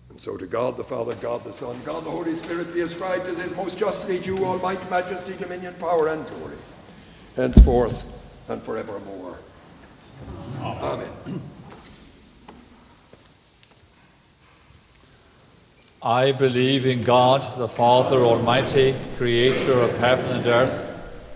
And 0.10 0.20
so 0.20 0.38
to 0.38 0.46
God 0.46 0.78
the 0.78 0.84
Father, 0.84 1.16
God 1.16 1.44
the 1.44 1.52
Son, 1.52 1.80
God 1.84 2.06
the 2.06 2.12
Holy 2.12 2.36
Spirit 2.36 2.72
be 2.72 2.82
ascribed 2.82 3.26
as 3.26 3.40
his 3.40 3.56
most 3.56 3.80
justly 3.80 4.20
due 4.20 4.46
almighty 4.46 4.88
majesty, 4.90 5.34
dominion, 5.38 5.74
power, 5.80 6.10
and 6.10 6.24
glory, 6.28 6.58
henceforth 7.36 8.06
and 8.48 8.62
forevermore. 8.62 9.40
Amen. 10.62 11.10
Amen. 11.26 11.42
I 16.04 16.34
believe 16.34 16.86
in 16.86 17.02
God, 17.02 17.44
the 17.58 17.70
Father 17.70 18.18
Almighty, 18.18 18.94
creator 19.16 19.80
of 19.80 19.98
heaven 20.00 20.36
and 20.36 20.48
earth. 20.48 20.93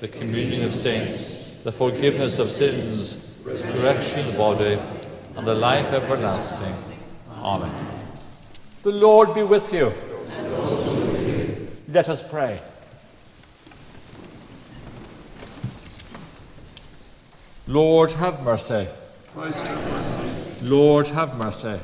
the 0.00 0.08
communion 0.08 0.62
of 0.64 0.74
saints, 0.74 1.62
the 1.62 1.70
forgiveness 1.70 2.38
of 2.38 2.50
sins, 2.50 3.38
resurrection 3.44 4.20
of 4.20 4.32
the 4.32 4.38
body, 4.38 4.78
and 5.36 5.46
the 5.46 5.54
life 5.54 5.92
everlasting. 5.92 6.74
Amen. 7.36 7.72
The 8.82 8.92
Lord 8.92 9.34
be 9.34 9.42
with 9.42 9.72
you. 9.74 9.92
Let 11.86 12.08
us 12.08 12.22
pray. 12.26 12.60
Lord, 17.66 18.10
have 18.12 18.42
mercy. 18.42 18.88
Lord, 20.62 21.08
have 21.08 21.36
mercy. 21.36 21.78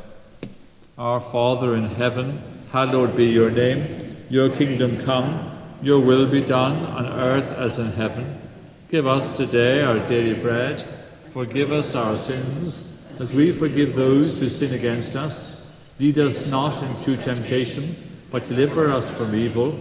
Our 0.96 1.20
Father 1.20 1.76
in 1.76 1.85
heaven, 1.85 2.42
hallowed 2.72 3.14
be 3.14 3.26
your 3.26 3.50
name. 3.50 4.16
Your 4.31 4.48
kingdom 4.48 4.98
come, 4.98 5.56
your 5.83 6.01
will 6.01 6.27
be 6.27 6.41
done 6.41 6.85
on 6.87 7.07
earth 7.07 7.53
as 7.53 7.79
in 7.79 7.93
heaven. 7.93 8.41
Give 8.89 9.07
us 9.07 9.37
today 9.37 9.83
our 9.83 9.99
daily 10.07 10.35
bread. 10.35 10.81
Forgive 11.27 11.73
us 11.73 11.95
our 11.95 12.17
sins 12.17 13.03
as 13.19 13.33
we 13.35 13.53
forgive 13.53 13.95
those 13.95 14.41
who 14.41 14.49
sin 14.49 14.73
against 14.75 15.17
us. 15.17 15.75
Lead 15.99 16.19
us 16.19 16.51
not 16.51 16.83
into 16.83 17.17
temptation, 17.17 17.97
but 18.31 18.45
deliver 18.45 18.87
us 18.87 19.17
from 19.17 19.35
evil. 19.35 19.73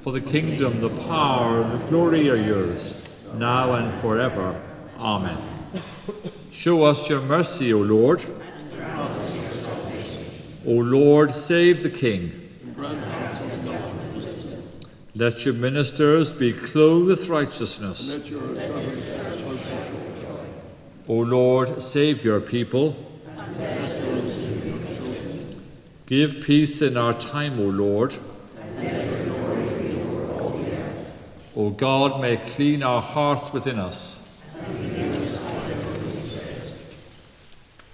For 0.00 0.12
the 0.12 0.20
kingdom, 0.20 0.80
the 0.80 0.90
power, 0.90 1.62
and 1.62 1.72
the 1.72 1.86
glory 1.86 2.30
are 2.30 2.36
yours, 2.36 3.08
now 3.34 3.74
and 3.74 3.92
forever. 3.92 4.60
Amen. 4.98 5.36
Show 6.50 6.84
us 6.84 7.08
your 7.08 7.20
mercy, 7.20 7.72
O 7.72 7.78
Lord. 7.78 8.24
O 10.66 10.72
Lord, 10.72 11.30
save 11.32 11.82
the 11.82 11.90
King. 11.90 12.49
Let 15.20 15.44
your 15.44 15.52
ministers 15.52 16.32
be 16.32 16.54
clothed 16.54 17.08
with 17.08 17.28
righteousness. 17.28 18.26
O 21.06 21.14
Lord, 21.14 21.82
save 21.82 22.24
your 22.24 22.40
people. 22.40 22.96
Give 26.06 26.42
peace 26.42 26.80
in 26.80 26.96
our 26.96 27.12
time, 27.12 27.60
O 27.60 27.64
Lord. 27.64 28.14
O 31.54 31.68
God, 31.68 32.22
may 32.22 32.38
clean 32.38 32.82
our 32.82 33.02
hearts 33.02 33.52
within 33.52 33.78
us. 33.78 34.40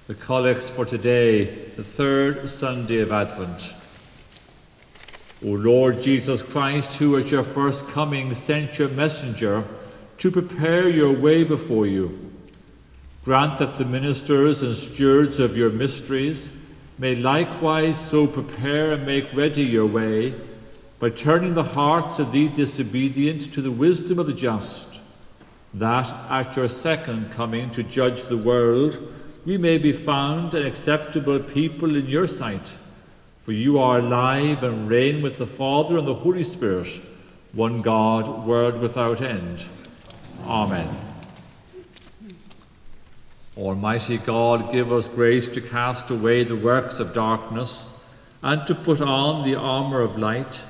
The 0.07 0.15
collects 0.15 0.71
for 0.71 0.85
today, 0.85 1.47
the 1.75 1.83
third 1.83 2.49
Sunday 2.49 3.01
of 3.01 3.11
Advent. 3.11 3.75
O 5.45 5.49
Lord 5.49 6.01
Jesus 6.01 6.41
Christ, 6.41 6.99
who 6.99 7.19
at 7.19 7.31
your 7.31 7.43
first 7.43 7.89
coming 7.91 8.33
sent 8.33 8.79
your 8.79 8.89
messenger 8.89 9.65
to 10.19 10.31
prepare 10.31 10.89
your 10.89 11.13
way 11.13 11.45
before 11.45 11.87
you, 11.87 12.33
grant 13.23 13.59
that 13.59 13.75
the 13.75 13.85
ministers 13.85 14.63
and 14.63 14.75
stewards 14.75 15.39
of 15.39 15.57
your 15.57 15.69
mysteries 15.69 16.59
may 16.99 17.15
likewise 17.15 18.01
so 18.01 18.27
prepare 18.27 18.93
and 18.93 19.05
make 19.05 19.35
ready 19.35 19.63
your 19.63 19.87
way 19.87 20.35
by 20.99 21.11
turning 21.11 21.53
the 21.53 21.63
hearts 21.63 22.19
of 22.19 22.33
the 22.33 22.49
disobedient 22.49 23.53
to 23.53 23.61
the 23.61 23.71
wisdom 23.71 24.19
of 24.19 24.27
the 24.27 24.33
just, 24.33 25.03
that 25.75 26.11
at 26.31 26.57
your 26.57 26.69
second 26.69 27.31
coming 27.31 27.71
to 27.71 27.83
judge 27.83 28.25
the 28.25 28.39
world 28.39 28.99
we 29.45 29.59
may 29.59 29.77
be 29.77 29.93
found 29.93 30.55
an 30.55 30.67
acceptable 30.67 31.39
people 31.39 31.95
in 31.95 32.07
your 32.07 32.27
sight. 32.27 32.77
For 33.47 33.53
you 33.53 33.79
are 33.79 34.01
alive 34.01 34.65
and 34.65 34.89
reign 34.89 35.23
with 35.23 35.39
the 35.39 35.47
Father 35.47 35.97
and 35.99 36.09
the 36.09 36.15
Holy 36.15 36.43
Spirit, 36.43 37.01
one 37.53 37.81
God, 37.81 38.45
world 38.45 38.81
without 38.81 39.23
end. 39.23 39.69
Amen. 40.45 40.89
Almighty 43.57 44.19
God, 44.19 44.73
give 44.73 44.91
us 44.91 45.07
grace 45.07 45.49
to 45.51 45.61
cast 45.61 46.11
away 46.11 46.43
the 46.43 46.57
works 46.57 46.99
of 46.99 47.15
darkness 47.15 48.05
and 48.43 48.67
to 48.67 48.75
put 48.75 49.01
on 49.01 49.49
the 49.49 49.55
armour 49.55 50.01
of 50.01 50.19
light, 50.19 50.67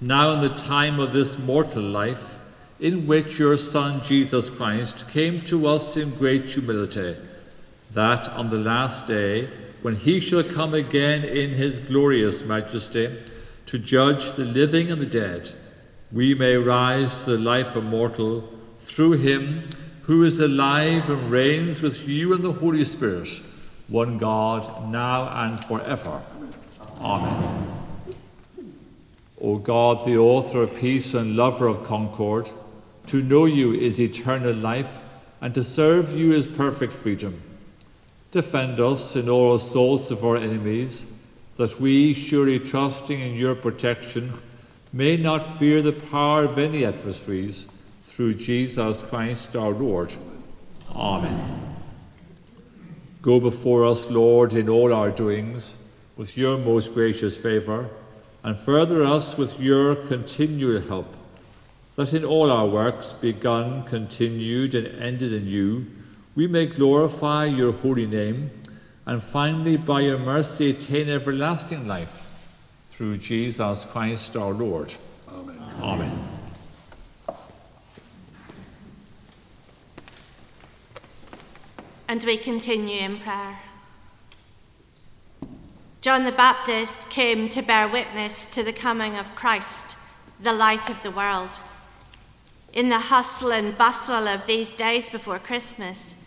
now 0.00 0.30
in 0.30 0.42
the 0.42 0.54
time 0.54 1.00
of 1.00 1.12
this 1.12 1.36
mortal 1.44 1.82
life, 1.82 2.38
in 2.78 3.08
which 3.08 3.40
your 3.40 3.56
Son 3.56 4.00
Jesus 4.00 4.48
Christ 4.48 5.10
came 5.10 5.40
to 5.40 5.66
us 5.66 5.96
in 5.96 6.10
great 6.10 6.48
humility, 6.48 7.16
that 7.90 8.28
on 8.28 8.50
the 8.50 8.58
last 8.58 9.08
day, 9.08 9.48
when 9.82 9.96
he 9.96 10.20
shall 10.20 10.42
come 10.42 10.74
again 10.74 11.24
in 11.24 11.50
his 11.50 11.78
glorious 11.78 12.44
majesty 12.44 13.10
to 13.66 13.78
judge 13.78 14.32
the 14.32 14.44
living 14.44 14.90
and 14.90 15.00
the 15.00 15.06
dead, 15.06 15.50
we 16.12 16.34
may 16.34 16.56
rise 16.56 17.24
to 17.24 17.32
the 17.32 17.38
life 17.38 17.74
immortal 17.74 18.48
through 18.76 19.12
him 19.12 19.68
who 20.02 20.22
is 20.24 20.38
alive 20.40 21.08
and 21.08 21.30
reigns 21.30 21.82
with 21.82 22.08
you 22.08 22.32
and 22.34 22.44
the 22.44 22.52
Holy 22.52 22.84
Spirit, 22.84 23.28
one 23.88 24.18
God, 24.18 24.90
now 24.90 25.28
and 25.44 25.60
forever. 25.60 26.22
Amen. 27.00 27.66
O 29.40 29.58
God, 29.58 30.04
the 30.04 30.16
author 30.18 30.62
of 30.62 30.76
peace 30.76 31.14
and 31.14 31.36
lover 31.36 31.66
of 31.66 31.82
concord, 31.82 32.50
to 33.06 33.22
know 33.22 33.44
you 33.44 33.74
is 33.74 34.00
eternal 34.00 34.54
life, 34.54 35.02
and 35.40 35.52
to 35.54 35.64
serve 35.64 36.12
you 36.12 36.32
is 36.32 36.46
perfect 36.46 36.92
freedom. 36.92 37.40
Defend 38.32 38.80
us 38.80 39.14
in 39.14 39.28
all 39.28 39.54
assaults 39.54 40.10
of 40.10 40.24
our 40.24 40.38
enemies, 40.38 41.06
that 41.58 41.78
we, 41.78 42.14
surely 42.14 42.58
trusting 42.58 43.20
in 43.20 43.34
your 43.34 43.54
protection, 43.54 44.32
may 44.90 45.18
not 45.18 45.42
fear 45.42 45.82
the 45.82 45.92
power 45.92 46.44
of 46.44 46.56
any 46.56 46.84
adversaries, 46.84 47.66
through 48.02 48.34
Jesus 48.34 49.02
Christ 49.02 49.54
our 49.54 49.70
Lord. 49.70 50.14
Amen. 50.94 51.76
Go 53.20 53.38
before 53.38 53.84
us, 53.84 54.10
Lord, 54.10 54.54
in 54.54 54.68
all 54.68 54.94
our 54.94 55.10
doings, 55.10 55.76
with 56.16 56.36
your 56.36 56.56
most 56.56 56.94
gracious 56.94 57.36
favour, 57.36 57.90
and 58.42 58.56
further 58.56 59.02
us 59.02 59.36
with 59.36 59.60
your 59.60 59.94
continual 59.94 60.80
help, 60.80 61.16
that 61.96 62.14
in 62.14 62.24
all 62.24 62.50
our 62.50 62.66
works, 62.66 63.12
begun, 63.12 63.84
continued, 63.84 64.74
and 64.74 64.86
ended 65.02 65.34
in 65.34 65.46
you, 65.46 65.86
we 66.34 66.46
may 66.46 66.66
glorify 66.66 67.44
your 67.44 67.72
holy 67.72 68.06
name, 68.06 68.50
and 69.04 69.22
finally, 69.22 69.76
by 69.76 70.00
your 70.00 70.18
mercy, 70.18 70.70
attain 70.70 71.08
everlasting 71.08 71.86
life. 71.86 72.28
Through 72.86 73.18
Jesus 73.18 73.84
Christ 73.84 74.36
our 74.36 74.52
Lord. 74.52 74.94
Amen. 75.28 75.58
Amen. 75.80 76.28
And 82.06 82.22
we 82.24 82.36
continue 82.36 83.00
in 83.00 83.16
prayer. 83.16 83.58
John 86.02 86.24
the 86.24 86.32
Baptist 86.32 87.10
came 87.10 87.48
to 87.48 87.62
bear 87.62 87.88
witness 87.88 88.44
to 88.54 88.62
the 88.62 88.72
coming 88.72 89.16
of 89.16 89.34
Christ, 89.34 89.96
the 90.40 90.52
light 90.52 90.90
of 90.90 91.02
the 91.02 91.10
world. 91.10 91.58
In 92.72 92.88
the 92.88 92.98
hustle 92.98 93.52
and 93.52 93.76
bustle 93.76 94.28
of 94.28 94.46
these 94.46 94.72
days 94.72 95.08
before 95.08 95.38
Christmas, 95.38 96.21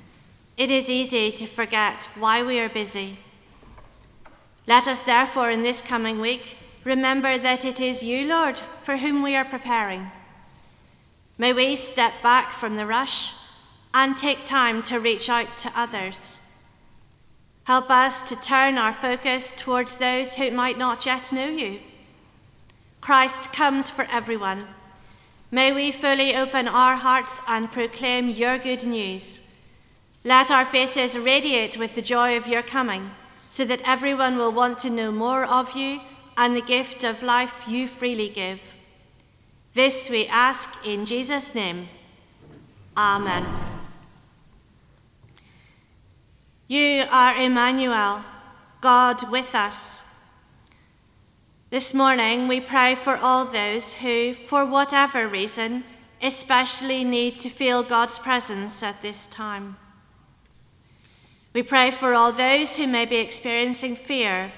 it 0.58 0.72
is 0.72 0.90
easy 0.90 1.32
to 1.32 1.46
forget 1.46 2.10
why 2.18 2.42
we 2.42 2.60
are 2.60 2.70
busy. 2.70 3.18
Let 4.68 4.88
us 4.88 5.02
therefore, 5.02 5.52
in 5.52 5.64
this 5.64 5.82
coming 5.82 6.20
week, 6.20 6.58
remember 6.84 7.38
that 7.38 7.66
it 7.66 7.80
is 7.80 8.04
you, 8.04 8.28
Lord, 8.28 8.60
for 8.82 8.98
whom 8.98 9.22
we 9.22 9.36
are 9.36 9.46
preparing. 9.46 10.12
May 11.38 11.52
we 11.52 11.76
step 11.76 12.14
back 12.24 12.52
from 12.52 12.78
the 12.78 12.86
rush 12.86 13.34
and 13.94 14.18
take 14.18 14.46
time 14.46 14.82
to 14.84 15.00
reach 15.00 15.30
out 15.30 15.58
to 15.58 15.72
others. 15.76 16.42
Help 17.66 17.90
us 17.90 18.28
to 18.30 18.40
turn 18.40 18.78
our 18.78 18.94
focus 18.94 19.52
towards 19.52 19.98
those 19.98 20.36
who 20.36 20.52
might 20.52 20.78
not 20.78 21.06
yet 21.06 21.34
know 21.34 21.48
you. 21.48 21.80
Christ 23.02 23.54
comes 23.54 23.90
for 23.90 24.08
everyone. 24.12 24.68
May 25.52 25.72
we 25.72 25.92
fully 25.92 26.36
open 26.36 26.68
our 26.68 26.96
hearts 26.96 27.42
and 27.48 27.72
proclaim 27.72 28.30
your 28.30 28.58
good 28.58 28.86
news. 28.86 29.45
Let 30.28 30.50
our 30.50 30.66
faces 30.66 31.16
radiate 31.16 31.78
with 31.78 31.94
the 31.94 32.02
joy 32.02 32.36
of 32.36 32.48
your 32.48 32.64
coming, 32.64 33.12
so 33.48 33.64
that 33.64 33.88
everyone 33.88 34.38
will 34.38 34.52
want 34.52 34.80
to 34.80 34.90
know 34.90 35.12
more 35.12 35.46
of 35.46 35.78
you 35.78 36.02
and 36.36 36.56
the 36.56 36.64
gift 36.64 37.04
of 37.04 37.22
life 37.22 37.66
you 37.68 37.88
freely 37.88 38.30
give. 38.30 38.74
This 39.76 40.10
we 40.10 40.26
ask 40.26 40.84
in 40.84 41.06
Jesus' 41.06 41.54
name. 41.54 41.90
Amen. 42.98 43.46
You 46.68 47.04
are 47.12 47.40
Emmanuel, 47.40 48.24
God 48.82 49.30
with 49.30 49.54
us. 49.54 50.10
This 51.70 51.94
morning 51.94 52.48
we 52.48 52.60
pray 52.62 52.96
for 52.96 53.16
all 53.16 53.46
those 53.46 53.94
who, 53.94 54.34
for 54.34 54.66
whatever 54.66 55.28
reason, 55.28 55.84
especially 56.20 57.04
need 57.04 57.40
to 57.42 57.50
feel 57.50 57.84
God's 57.84 58.18
presence 58.18 58.82
at 58.82 59.04
this 59.04 59.28
time. 59.28 59.78
We 61.56 61.64
pray 61.64 61.90
for 61.90 62.14
all 62.14 62.34
those 62.34 62.76
who 62.76 62.86
may 62.86 63.06
be 63.06 63.16
experiencing 63.16 63.96
fear, 63.96 64.52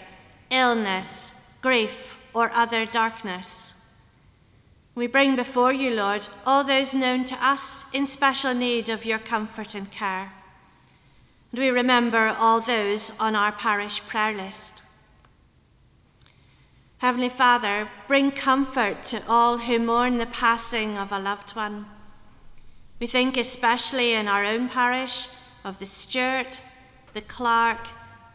illness, 0.49 1.55
grief, 1.61 2.17
or 2.33 2.49
other 2.55 2.87
darkness. 2.87 3.85
We 4.95 5.05
bring 5.05 5.35
before 5.35 5.71
you, 5.71 5.93
Lord, 5.93 6.27
all 6.43 6.63
those 6.63 6.95
known 6.95 7.23
to 7.25 7.35
us 7.39 7.85
in 7.93 8.07
special 8.07 8.55
need 8.55 8.89
of 8.89 9.05
your 9.05 9.19
comfort 9.19 9.75
and 9.75 9.91
care. 9.91 10.33
And 11.51 11.61
we 11.61 11.69
remember 11.69 12.35
all 12.35 12.61
those 12.61 13.13
on 13.19 13.35
our 13.35 13.51
parish 13.51 14.01
prayer 14.07 14.33
list. 14.33 14.81
Heavenly 16.97 17.29
Father, 17.29 17.89
bring 18.07 18.31
comfort 18.31 19.03
to 19.03 19.21
all 19.29 19.59
who 19.59 19.77
mourn 19.77 20.17
the 20.17 20.25
passing 20.25 20.97
of 20.97 21.11
a 21.11 21.19
loved 21.19 21.51
one. 21.51 21.85
We 22.99 23.05
think 23.05 23.37
especially 23.37 24.13
in 24.13 24.27
our 24.27 24.43
own 24.43 24.67
parish 24.67 25.27
of 25.63 25.77
the 25.77 25.85
Stewart, 25.85 26.59
the 27.17 27.21
Clark, 27.21 27.79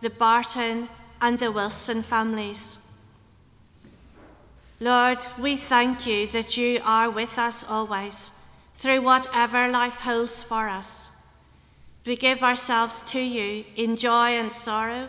the 0.01 0.11
Barton, 0.11 0.88
and 1.21 1.38
the 1.38 1.53
Wilson 1.53 2.03
families. 2.03 2.81
Lord, 4.81 5.18
we 5.38 5.55
thank 5.57 6.05
you 6.05 6.27
that 6.27 6.57
you 6.57 6.81
are 6.85 7.09
with 7.09 7.38
us 7.38 7.64
always, 7.71 8.33
through 8.75 9.03
whatever 9.03 9.68
life 9.68 10.01
holds 10.01 10.42
for 10.42 10.68
us. 10.68 11.25
We 12.05 12.16
give 12.16 12.42
ourselves 12.42 13.03
to 13.12 13.21
you 13.21 13.64
in 13.77 13.97
joy 13.97 14.31
and 14.31 14.51
sorrow, 14.51 15.07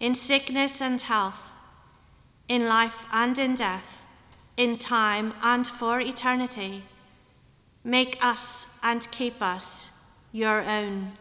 in 0.00 0.14
sickness 0.14 0.80
and 0.80 0.98
health, 0.98 1.52
in 2.48 2.66
life 2.66 3.04
and 3.12 3.38
in 3.38 3.54
death, 3.54 4.06
in 4.56 4.78
time 4.78 5.34
and 5.42 5.66
for 5.66 6.00
eternity. 6.00 6.84
Make 7.84 8.16
us 8.22 8.78
and 8.82 9.06
keep 9.10 9.42
us 9.42 9.90
your 10.32 10.62
own. 10.62 11.12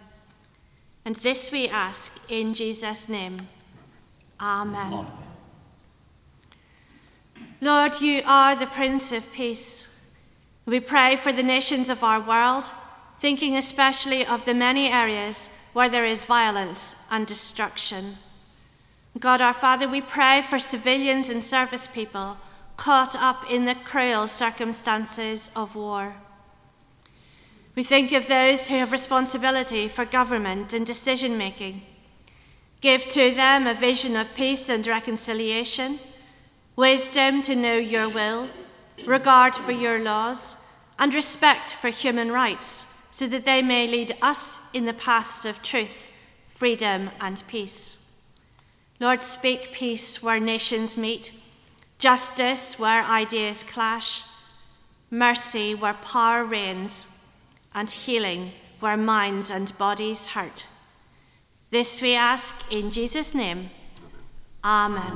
And 1.06 1.16
this 1.18 1.52
we 1.52 1.68
ask 1.68 2.20
in 2.30 2.54
Jesus' 2.54 3.10
name. 3.10 3.48
Amen. 4.40 4.94
Amen. 4.94 5.08
Lord, 7.60 8.02
you 8.02 8.22
are 8.26 8.56
the 8.56 8.68
Prince 8.68 9.12
of 9.12 9.32
Peace. 9.34 10.10
We 10.66 10.80
pray 10.80 11.16
for 11.16 11.32
the 11.32 11.44
nations 11.44 11.90
of 11.90 12.04
our 12.04 12.20
world 12.20 12.72
thinking 13.20 13.56
especially 13.56 14.26
of 14.26 14.46
the 14.46 14.54
many 14.54 14.88
areas 14.88 15.52
where 15.74 15.88
there 15.88 16.06
is 16.06 16.26
violence 16.26 16.96
and 17.12 17.28
destruction. 17.28 18.18
God 19.20 19.42
our 19.42 19.54
Father, 19.54 19.88
we 19.88 20.02
pray 20.02 20.42
for 20.42 20.58
civilians 20.58 21.30
and 21.30 21.44
service 21.44 21.86
people 21.86 22.38
caught 22.78 23.16
up 23.16 23.50
in 23.52 23.66
the 23.66 23.76
cruel 23.76 24.28
circumstances 24.28 25.52
of 25.56 25.76
war. 25.76 26.16
We 27.76 27.84
think 27.84 28.12
of 28.12 28.28
those 28.28 28.68
who 28.68 28.76
have 28.76 28.92
responsibility 28.92 29.88
for 29.88 30.04
government 30.04 30.74
and 30.74 30.86
decision 30.86 31.38
making. 31.38 31.84
Give 32.82 33.08
to 33.10 33.32
them 33.32 33.66
a 33.66 33.74
vision 33.74 34.16
of 34.16 34.36
peace 34.36 34.68
and 34.70 34.86
reconciliation, 34.86 36.00
wisdom 36.76 37.42
to 37.44 37.56
know 37.56 37.78
your 37.78 38.10
will, 38.10 38.50
regard 39.06 39.56
for 39.56 39.72
your 39.72 40.00
laws, 40.00 40.58
and 41.00 41.14
respect 41.14 41.74
for 41.74 41.90
human 41.90 42.32
rights 42.32 42.88
so 43.10 43.28
that 43.28 43.46
they 43.46 43.62
may 43.62 43.88
lead 43.88 44.16
us 44.22 44.60
in 44.74 44.86
the 44.86 44.94
paths 44.94 45.46
of 45.46 45.62
truth, 45.64 46.10
freedom, 46.48 47.10
and 47.20 47.44
peace. 47.48 48.18
Lord, 49.00 49.24
speak 49.24 49.72
peace 49.72 50.22
where 50.22 50.40
nations 50.40 50.98
meet, 50.98 51.32
justice 52.00 52.80
where 52.80 53.04
ideas 53.04 53.64
clash, 53.64 54.24
mercy 55.10 55.74
where 55.74 55.94
power 55.94 56.46
reigns, 56.46 57.08
and 57.74 57.90
healing 57.90 58.52
where 58.80 58.98
minds 58.98 59.52
and 59.52 59.78
bodies 59.78 60.28
hurt. 60.28 60.66
This 61.70 62.02
we 62.02 62.16
ask 62.16 62.72
in 62.72 62.92
Jesus' 62.92 63.34
name. 63.34 63.70
Amen. 64.64 65.12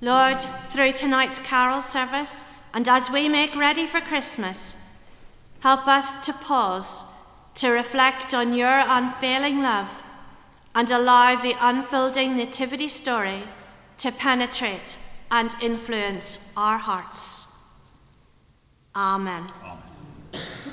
Lord, 0.00 0.40
through 0.68 0.92
tonight's 0.92 1.38
carol 1.38 1.80
service, 1.80 2.44
and 2.74 2.88
as 2.88 3.10
we 3.10 3.28
make 3.28 3.56
ready 3.56 3.86
for 3.86 4.00
Christmas, 4.00 4.86
Help 5.60 5.88
us 5.88 6.24
to 6.24 6.32
pause, 6.32 7.10
to 7.54 7.70
reflect 7.70 8.34
on 8.34 8.54
your 8.54 8.82
unfailing 8.86 9.62
love, 9.62 10.02
and 10.74 10.90
allow 10.90 11.34
the 11.34 11.56
unfolding 11.60 12.36
Nativity 12.36 12.86
story 12.86 13.42
to 13.98 14.12
penetrate 14.12 14.98
and 15.30 15.54
influence 15.62 16.52
our 16.56 16.78
hearts. 16.78 17.64
Amen. 18.94 19.46
Amen. 19.64 20.72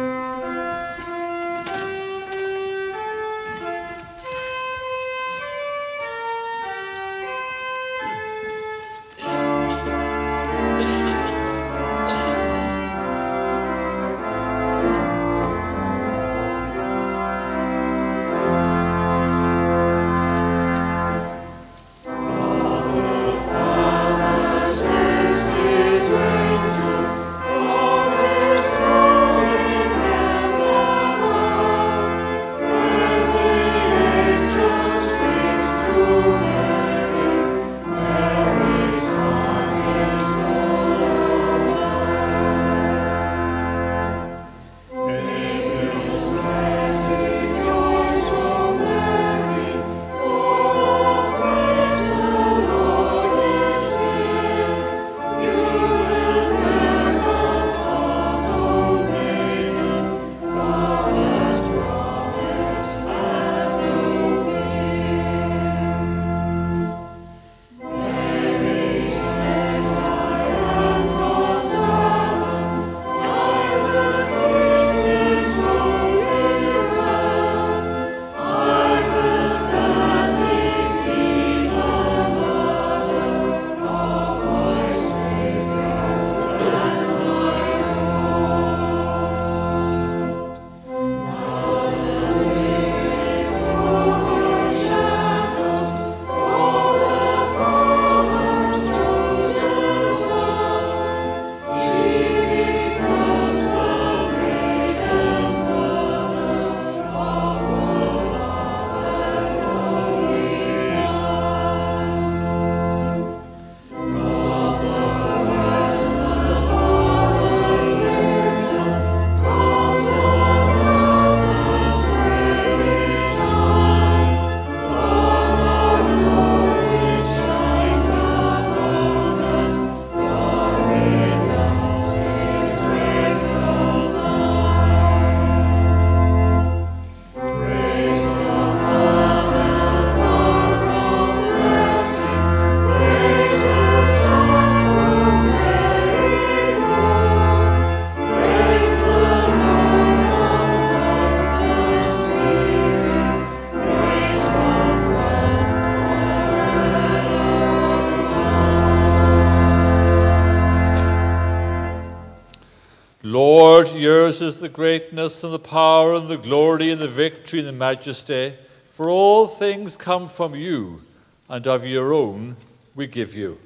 yours 164.31 164.55
is 164.55 164.61
the 164.61 164.69
greatness 164.69 165.43
and 165.43 165.53
the 165.53 165.59
power 165.59 166.15
and 166.15 166.29
the 166.29 166.37
glory 166.37 166.89
and 166.89 167.01
the 167.01 167.07
victory 167.07 167.59
and 167.59 167.67
the 167.67 167.73
majesty. 167.73 168.55
For 168.89 169.09
all 169.09 169.45
things 169.45 169.97
come 169.97 170.29
from 170.29 170.55
you, 170.55 171.01
and 171.49 171.67
of 171.67 171.85
your 171.85 172.13
own 172.13 172.55
we 172.95 173.07
give 173.07 173.35
you. 173.35 173.59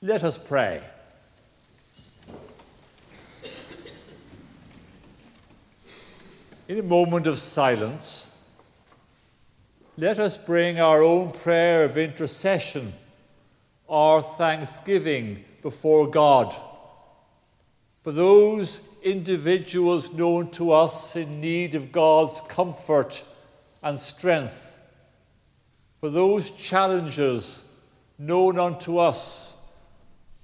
Let 0.00 0.24
us 0.24 0.38
pray. 0.38 0.82
In 6.68 6.78
a 6.78 6.82
moment 6.82 7.26
of 7.26 7.36
silence, 7.36 8.34
let 9.98 10.18
us 10.18 10.38
bring 10.38 10.80
our 10.80 11.02
own 11.02 11.32
prayer 11.32 11.84
of 11.84 11.98
intercession 11.98 12.94
our 13.88 14.20
thanksgiving 14.20 15.44
before 15.62 16.08
God. 16.08 16.54
For 18.02 18.12
those 18.12 18.80
individuals 19.02 20.12
known 20.12 20.50
to 20.52 20.72
us 20.72 21.16
in 21.16 21.40
need 21.40 21.74
of 21.74 21.92
God's 21.92 22.40
comfort 22.48 23.24
and 23.82 23.98
strength, 23.98 24.80
for 25.98 26.10
those 26.10 26.50
challenges 26.50 27.64
known 28.18 28.58
unto 28.58 28.98
us 28.98 29.56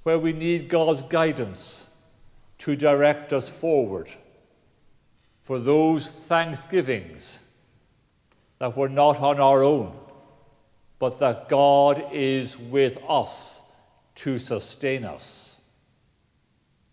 where 0.03 0.18
we 0.18 0.32
need 0.32 0.68
God's 0.68 1.03
guidance 1.03 1.97
to 2.59 2.76
direct 2.76 3.32
us 3.32 3.61
forward, 3.61 4.09
for 5.40 5.59
those 5.59 6.28
thanksgivings 6.28 7.57
that 8.59 8.76
were 8.76 8.88
not 8.88 9.20
on 9.20 9.40
our 9.40 9.62
own, 9.62 9.97
but 11.03 11.18
that 11.18 11.48
God 11.48 12.05
is 12.12 12.57
with 12.57 12.96
us 13.09 13.61
to 14.14 14.38
sustain 14.38 15.05
us. 15.05 15.61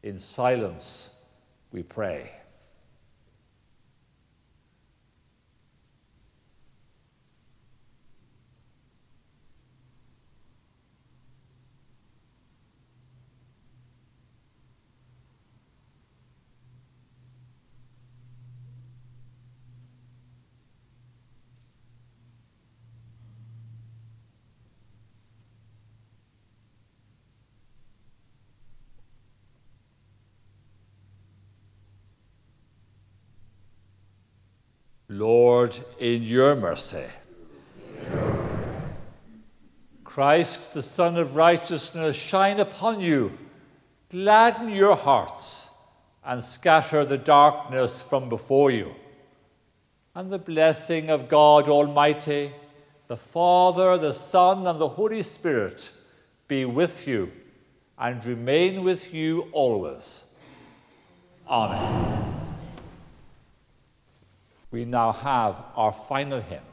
In 0.01 0.17
silence, 0.17 1.23
we 1.71 1.83
pray. 1.83 2.31
Lord, 35.19 35.77
in 35.99 36.23
your 36.23 36.55
mercy. 36.55 37.03
Christ, 40.05 40.73
the 40.73 40.81
Sun 40.81 41.17
of 41.17 41.35
Righteousness, 41.35 42.15
shine 42.17 42.57
upon 42.57 43.01
you, 43.01 43.37
gladden 44.09 44.69
your 44.69 44.95
hearts, 44.95 45.71
and 46.23 46.41
scatter 46.41 47.03
the 47.03 47.17
darkness 47.17 48.01
from 48.01 48.29
before 48.29 48.71
you. 48.71 48.95
And 50.15 50.29
the 50.29 50.39
blessing 50.39 51.09
of 51.09 51.27
God 51.27 51.67
Almighty, 51.67 52.53
the 53.07 53.17
Father, 53.17 53.97
the 53.97 54.13
Son, 54.13 54.65
and 54.65 54.79
the 54.79 54.87
Holy 54.87 55.21
Spirit 55.21 55.91
be 56.47 56.63
with 56.63 57.09
you 57.09 57.31
and 57.97 58.25
remain 58.25 58.83
with 58.85 59.13
you 59.13 59.49
always. 59.51 60.33
Amen 61.45 62.28
we 64.71 64.85
now 64.85 65.11
have 65.11 65.63
our 65.75 65.91
final 65.91 66.41
hymn. 66.41 66.68